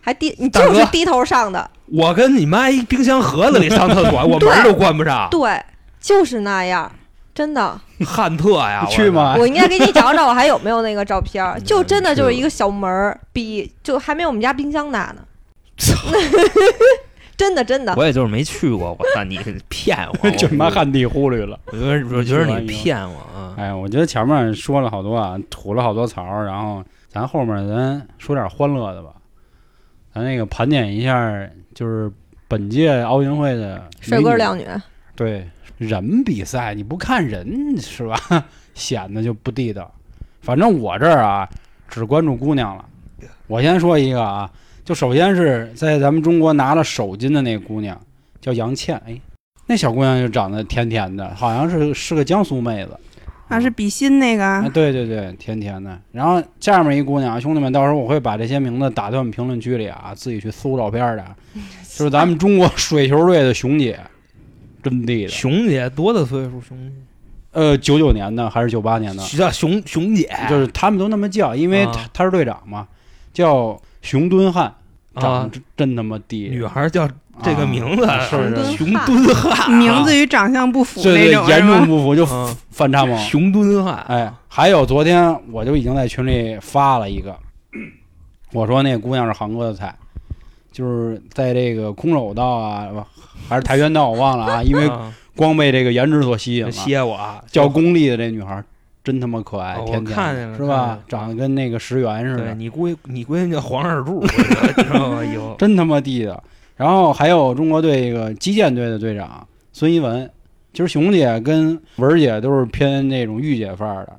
[0.07, 1.69] 还低，你就是低头上的。
[1.87, 5.61] 我跟你妈一冰箱盒子里上厕所， 我门儿都关不上，对，
[6.01, 6.89] 就是那样，
[7.35, 7.81] 真的。
[8.07, 8.85] 汉特呀！
[8.87, 9.35] 我去吗？
[9.37, 11.59] 我应该给你找找，我还有没有那个照片儿？
[11.61, 15.23] 就真的就是是一个小门儿，比就还没我们家冰箱大呢。
[17.37, 19.39] 真的真的，我也就是没去过，我操，你
[19.69, 20.31] 骗我！
[20.31, 21.59] 就他妈旱地忽略了。
[21.67, 23.55] 我觉得我觉得你骗我啊！
[23.59, 29.11] 哎，我觉得前面说了好多啊，吐了好多槽，然后咱后面咱说点欢乐的吧。
[30.17, 32.11] 咱那个盘点一下，就是
[32.49, 34.67] 本届奥运会的帅哥靓女，
[35.15, 35.47] 对
[35.77, 38.17] 人比赛，你不看人是吧？
[38.73, 39.93] 显得就不地道。
[40.41, 41.47] 反正我这儿啊，
[41.87, 42.85] 只关注姑娘了。
[43.47, 44.51] 我先说一个啊，
[44.87, 48.01] 就首先是在咱们中国拿了首金的那个姑娘，
[48.41, 48.97] 叫杨倩。
[49.07, 49.21] 哎，
[49.67, 52.99] 那小姑娘就长得甜甜的，好像是是个江苏妹子。
[53.49, 55.99] 啊，是比心那啊，个，对对对，甜甜的。
[56.13, 61.25] 然后下面一姑娘，兄弟们，到时候我会把这些名字打在我们评论区里啊，自己去搜照片的。
[61.97, 63.99] 就是咱们中国水球队的熊姐，
[64.83, 65.29] 真地的。
[65.29, 66.61] 熊姐多大岁数？
[66.61, 66.93] 熊姐
[67.53, 69.23] 呃，九九年的还是九八年的？
[69.29, 72.87] 叫熊熊姐，就是他们都那么叫，因为啊他他是队长嘛，
[73.33, 74.75] 叫熊敦汉，
[75.15, 76.49] 长真真他妈地。
[76.51, 77.09] 女孩叫
[77.43, 81.87] 这个名字啊是熊是熊敦敦汉，名字与长相不符对对，严重？
[81.87, 83.19] 不符就啊反差萌。
[83.19, 87.37] 熊敦汉，哎，还有昨天我就已经在群里发了一个，
[88.53, 89.95] 我说那姑娘是韩国的菜，
[90.73, 92.89] 就是在这个空手道啊，
[93.49, 96.71] 还是跆拳道我忘了啊，因为啊光被这个颜值所吸引了。
[96.71, 98.65] 歇我啊，叫巩俐的这女孩
[99.05, 100.99] 真他妈可爱，哦我甜甜看见了是吧？
[101.07, 105.23] 长得跟那个石原似的，对你闺你闺女叫黄二柱， 知道吗？
[105.59, 106.43] 真他妈地道。
[106.77, 110.31] 然后还有中国队这个击剑队的队长孙一文，
[110.73, 114.13] 其实熊姐跟文儿姐都是偏那种御姐范儿的，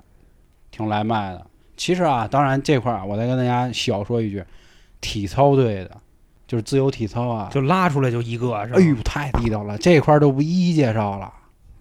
[0.72, 1.46] 挺来卖的。
[1.76, 4.44] 其实啊，当然这块儿啊，我再跟大家小说一句，
[5.00, 5.92] 体操队的，
[6.48, 11.32] 就是自由体操啊，就拉出来就一个，是吧哎呦太地道了，这块儿都不一一介绍了，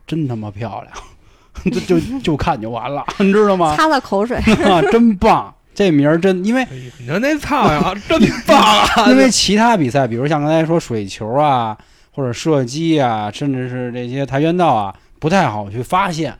[0.07, 3.75] 真他妈漂亮， 就就就看就完了，你知道吗？
[3.75, 4.37] 擦擦口水。
[4.37, 5.55] 啊，真棒！
[5.77, 6.67] 这名儿真，因为
[6.99, 8.87] 你说那操呀，真棒啊！
[9.13, 11.77] 因为其他比赛，比如像刚才说水球啊，
[12.13, 16.35] 或者射击啊，甚至是这些跆拳道啊，不太好去发现。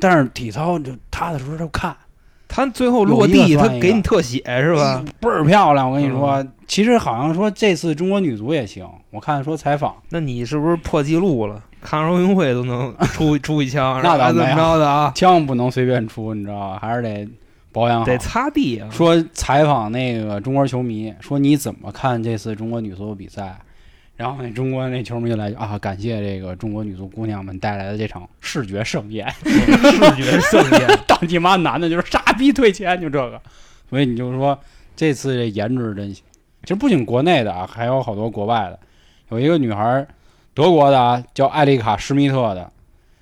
[0.00, 1.96] 但是体操就踏踏实实就看，
[2.48, 5.04] 他最后落地，他给你特写是吧？
[5.20, 5.88] 倍儿漂亮。
[5.88, 11.62] 我跟你说，其实好像说这次中国女足也行，我看说采访，那你是不是破纪录了？
[11.80, 15.12] 看奥运会都能出 出一枪，那怎么着的啊？
[15.14, 16.78] 枪不能随便出，你知道吧？
[16.82, 17.26] 还是得
[17.72, 18.18] 保养好得。
[18.18, 18.88] 擦地啊！
[18.90, 23.58] 说采访那个中国球迷，说你怎么看这次中国女足比赛？
[24.16, 29.26] 然后那中国那球迷就来啊，感谢这个中国女足姑娘们带来的这场视觉盛宴。
[29.44, 33.40] 视觉盛宴， 当你妈男的就是傻逼退钱，就这个。
[33.88, 34.58] 所以你就说
[34.94, 36.22] 这次这颜值真行。
[36.62, 38.78] 其实不仅国内的啊，还有好多国外的。
[39.30, 40.06] 有一个女孩，
[40.52, 42.70] 德国的啊，叫艾丽卡·施密特的，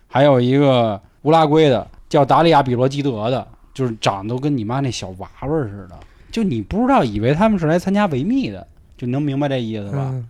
[0.08, 3.46] 还有一个乌拉圭的，叫达利亚·比罗基德的，
[3.78, 5.96] 就是长得都跟你妈那小娃娃似的。
[6.32, 8.66] 就你不知道，以为他们是来参加维密的，
[8.96, 10.08] 就能明白这意思吧？
[10.10, 10.28] 嗯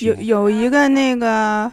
[0.00, 1.70] 有有一个那个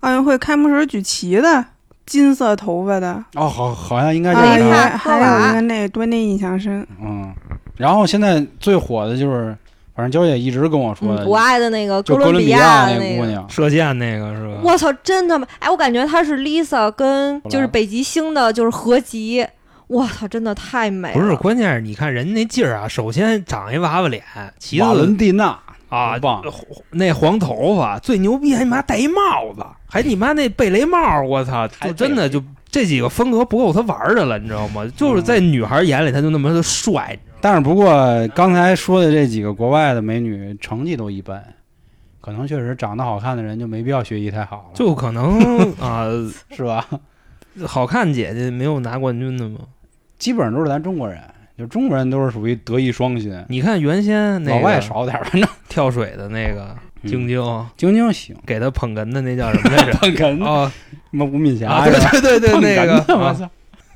[0.00, 1.62] 奥运会开幕式举旗的
[2.06, 6.86] 金色头发的，哦，好，好像应该就是他，还有一个那对那印象深。
[7.02, 7.34] 嗯。
[7.76, 9.54] 然后现在最火的就是，
[9.94, 13.22] 反正娇姐一直跟我说的，嗯，我爱的那个哥伦比亚那个。
[13.22, 14.60] 姑娘，射箭那个是吧？
[14.62, 15.46] 我操，真他妈！
[15.58, 19.46] 哎，我感觉她是 Lisa 跟就是北极星的，就是合集。
[19.88, 21.14] 我操，真的太美了。
[21.14, 24.22] 不是，关键是你看人家那劲儿啊，首先长一娃娃脸，
[24.58, 25.58] 其瓦伦蒂娜
[25.88, 26.42] 啊棒，
[26.90, 34.84] 那黄头发，最牛逼还你妈戴一帽子，还你妈那贝雷帽，我操，就真的就这几个风格不够他玩的了，你知道吗？
[34.96, 37.94] 就是在女孩眼里他就那么的帅，但是不过
[38.34, 41.54] 刚才说的这几个国外的美女成绩都一般，
[42.20, 45.38] 可能确实长得好看的人就没必要学习太好了，就可能
[45.78, 46.06] 啊，
[46.50, 46.84] 是吧？
[47.64, 49.60] 好看姐姐没有拿冠军的吗？
[50.18, 51.20] 基本上都是咱中国人，
[51.58, 55.48] 就中国人都是属于德艺双馨，你看原先那老外少点儿，反正。
[55.68, 57.08] 跳水的那个嗯。
[57.10, 59.92] 晶晶，晶晶行，给他捧哏的那叫什么来着？
[59.98, 60.44] 捧哏。
[60.44, 60.72] 啊，
[61.10, 62.10] 什么吴敏啊，霞？
[62.10, 63.28] 对对对对，那个啊。
[63.28, 63.48] 我操，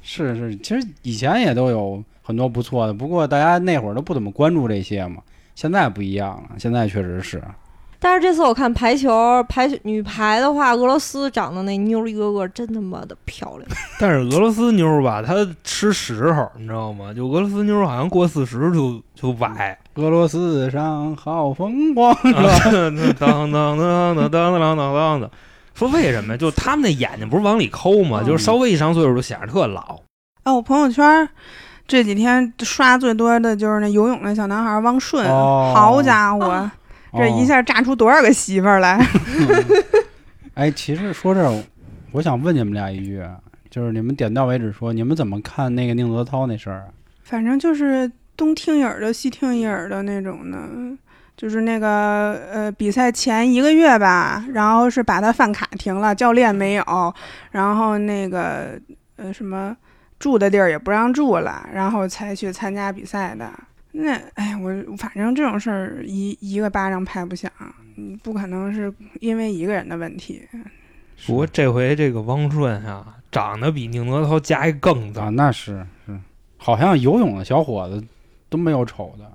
[0.03, 5.23] 是是，其实以前也都有很多不错的，不过大家那会儿都不怎么关注这些嘛。
[5.55, 7.43] 现在不一样了，现在确实是，
[8.03, 13.69] 但是这次我看排球，排女排的话，俄罗斯长得那妞一个个真他妈的漂亮。
[13.99, 17.13] 但是俄罗斯妞儿吧，她吃时候，你知道吗？
[17.13, 22.41] 就俄罗斯妞儿好像过四十就就崴，俄罗斯上好风光，是吧？
[22.41, 22.71] 啊
[23.19, 25.31] 当当当当当当当当的。
[25.75, 26.37] 说为什么呀？
[26.39, 28.21] 就他们那眼睛不是往里抠吗？
[28.23, 30.01] 嗯就是稍微一上岁数就显得特老。
[30.43, 31.29] 啊，我朋友圈
[31.87, 36.71] 这几天刷最多的就是那游泳那小男孩汪顺，哦好家伙，
[37.13, 38.97] 这一下炸出多少个媳妇儿来？
[38.99, 39.05] 哦
[40.55, 41.63] 哎，其实说这儿，
[42.13, 43.37] 我想问你们俩一句，啊
[43.71, 46.89] 就是你们点到为止说，你们怎么看那个宁泽涛那事儿啊？
[47.23, 50.59] 反正就是东听影儿的西听影儿的那种的，
[51.37, 57.15] 就是那个呃比赛前一个月吧，然后是把他饭卡停了，教练没有，
[57.53, 58.79] 然后那个
[59.17, 59.75] 呃什么
[60.19, 63.51] 住的地儿也不让住了，然后才去参加比赛的。
[63.93, 67.51] 那哎，我反正这种事儿一一个巴掌拍不响，
[67.97, 70.43] 嗯不可能是因为一个人的问题。
[71.27, 75.35] 不过这回这个汪顺啊，长得比宁泽涛加一更啊，脏。
[75.35, 76.19] 那是是，
[76.57, 78.03] 好像游泳的小伙子
[78.49, 79.31] 都没有丑的。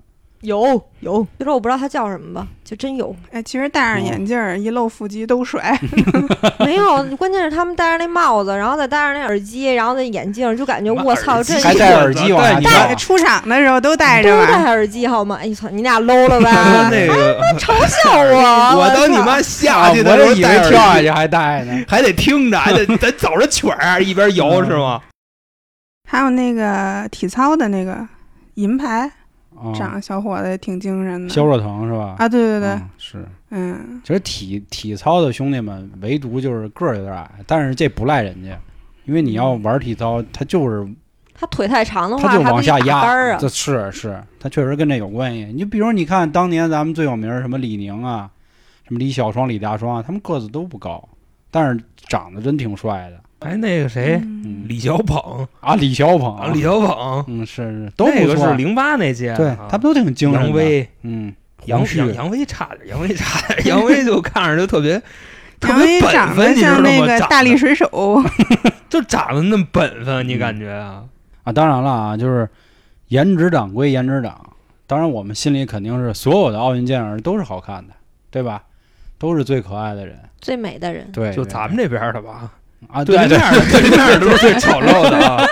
[0.45, 3.15] 有有，就说我不知道他叫什么吧，就真有。
[3.31, 5.77] 哎，其实戴上眼镜儿一露腹肌都帅。
[6.59, 14.53] 没有，关键是他们戴着那帽子，然后再戴上那耳机，然后那眼镜，就感觉妈我操，这还戴耳机往下戴出场的时候都戴都着都。
[14.53, 15.37] 戴耳机好吗？
[15.41, 16.89] 哎操，你俩 low 了吧？
[16.89, 18.79] 那个，嘲笑我！
[18.81, 21.85] 我当你妈啊下去我的时候戴耳也以为跳下去还戴呢。
[21.87, 25.01] 还得听着，还得得走着曲儿一边摇嗯是吗？
[26.07, 27.97] 还有那个体操的那个
[28.53, 29.11] 银牌，
[29.57, 31.29] 啊长得小伙子也挺精神的。
[31.29, 32.15] 肖若腾是吧？
[32.17, 33.25] 啊，对对对，嗯是。
[33.49, 38.57] 嗯，其实体体操的兄弟们，唯独就是个儿有点矮，但是这不赖人家，
[39.05, 40.85] 因为你要玩体操，他就是
[41.33, 43.47] 他腿太长的话，他就往下压，啊这。
[43.47, 45.45] 是是，他确实跟这有关系。
[45.45, 48.29] 你就比如你看当年咱们最有名儿什么李宁啊，
[48.87, 51.07] 什么李小双、李大双啊，他们个子都不高，
[51.49, 53.19] 但是长得真挺帅的。
[53.39, 60.47] 哎，那个谁，嗯李小鹏啊，李小鹏啊，李小鹏，嗯是是都那个不错是零八那届对啊，他们都挺精神的。
[60.47, 61.33] 杨威，嗯，
[61.65, 64.99] 杨旭杨杨威差点，杨威差点，杨威就看着就特别
[65.59, 67.07] 特杨威别本分，长得你知道像那吗？
[67.07, 67.89] 长个大力水手。
[68.89, 71.03] 就长得那么本分，你嗯感觉啊？
[71.43, 72.47] 啊，当然了啊，就是
[73.09, 74.39] 颜值党归颜值党，
[74.87, 77.93] 当然我们心里肯定是所有的奥运健儿都是好看的，
[78.31, 78.63] 对吧？
[79.17, 82.51] 都是最可爱的人，最美的人，对，对就咱们这边的吧，
[82.89, 85.45] 啊，对对对面的对面的都是最丑陋的啊，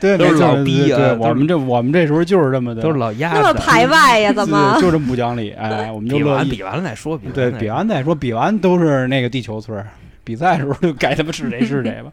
[0.00, 3.58] 对，都是老逼啊对我们这我们这时候就是这么的，都是老鸭那么子。
[3.58, 4.32] 排外呀？
[4.32, 4.82] 怎么对？
[4.82, 6.48] 就这么不讲理，哎，我们就乐意。
[6.48, 9.84] 比完比完了再说，比对，完比完再说，比完都是那个地球村，
[10.24, 12.10] 比赛的时候就该他妈是谁是谁吧。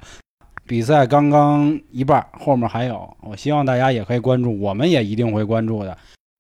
[0.66, 5.92] 比赛刚刚一半，后面还有，我希望大家也可以关注，我们也一定会关注的。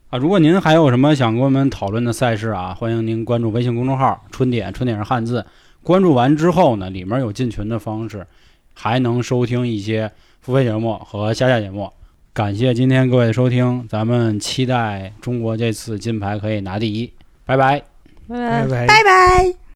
[0.09, 5.45] 啊，如果您还有什么想跟我们讨论的赛事啊，欢迎您关注微信公众号“春点”，春点是汉字。
[5.83, 8.25] 关注完之后呢，里面有进群的方式，
[8.73, 10.11] 还能收听一些
[10.41, 11.91] 付费节目和下架节目。
[12.33, 17.11] 感谢今天各位的收听，咱们期待中国这次金牌可以拿第一，
[17.45, 17.83] 拜拜。
[18.27, 19.62] 拜拜拜拜拜拜。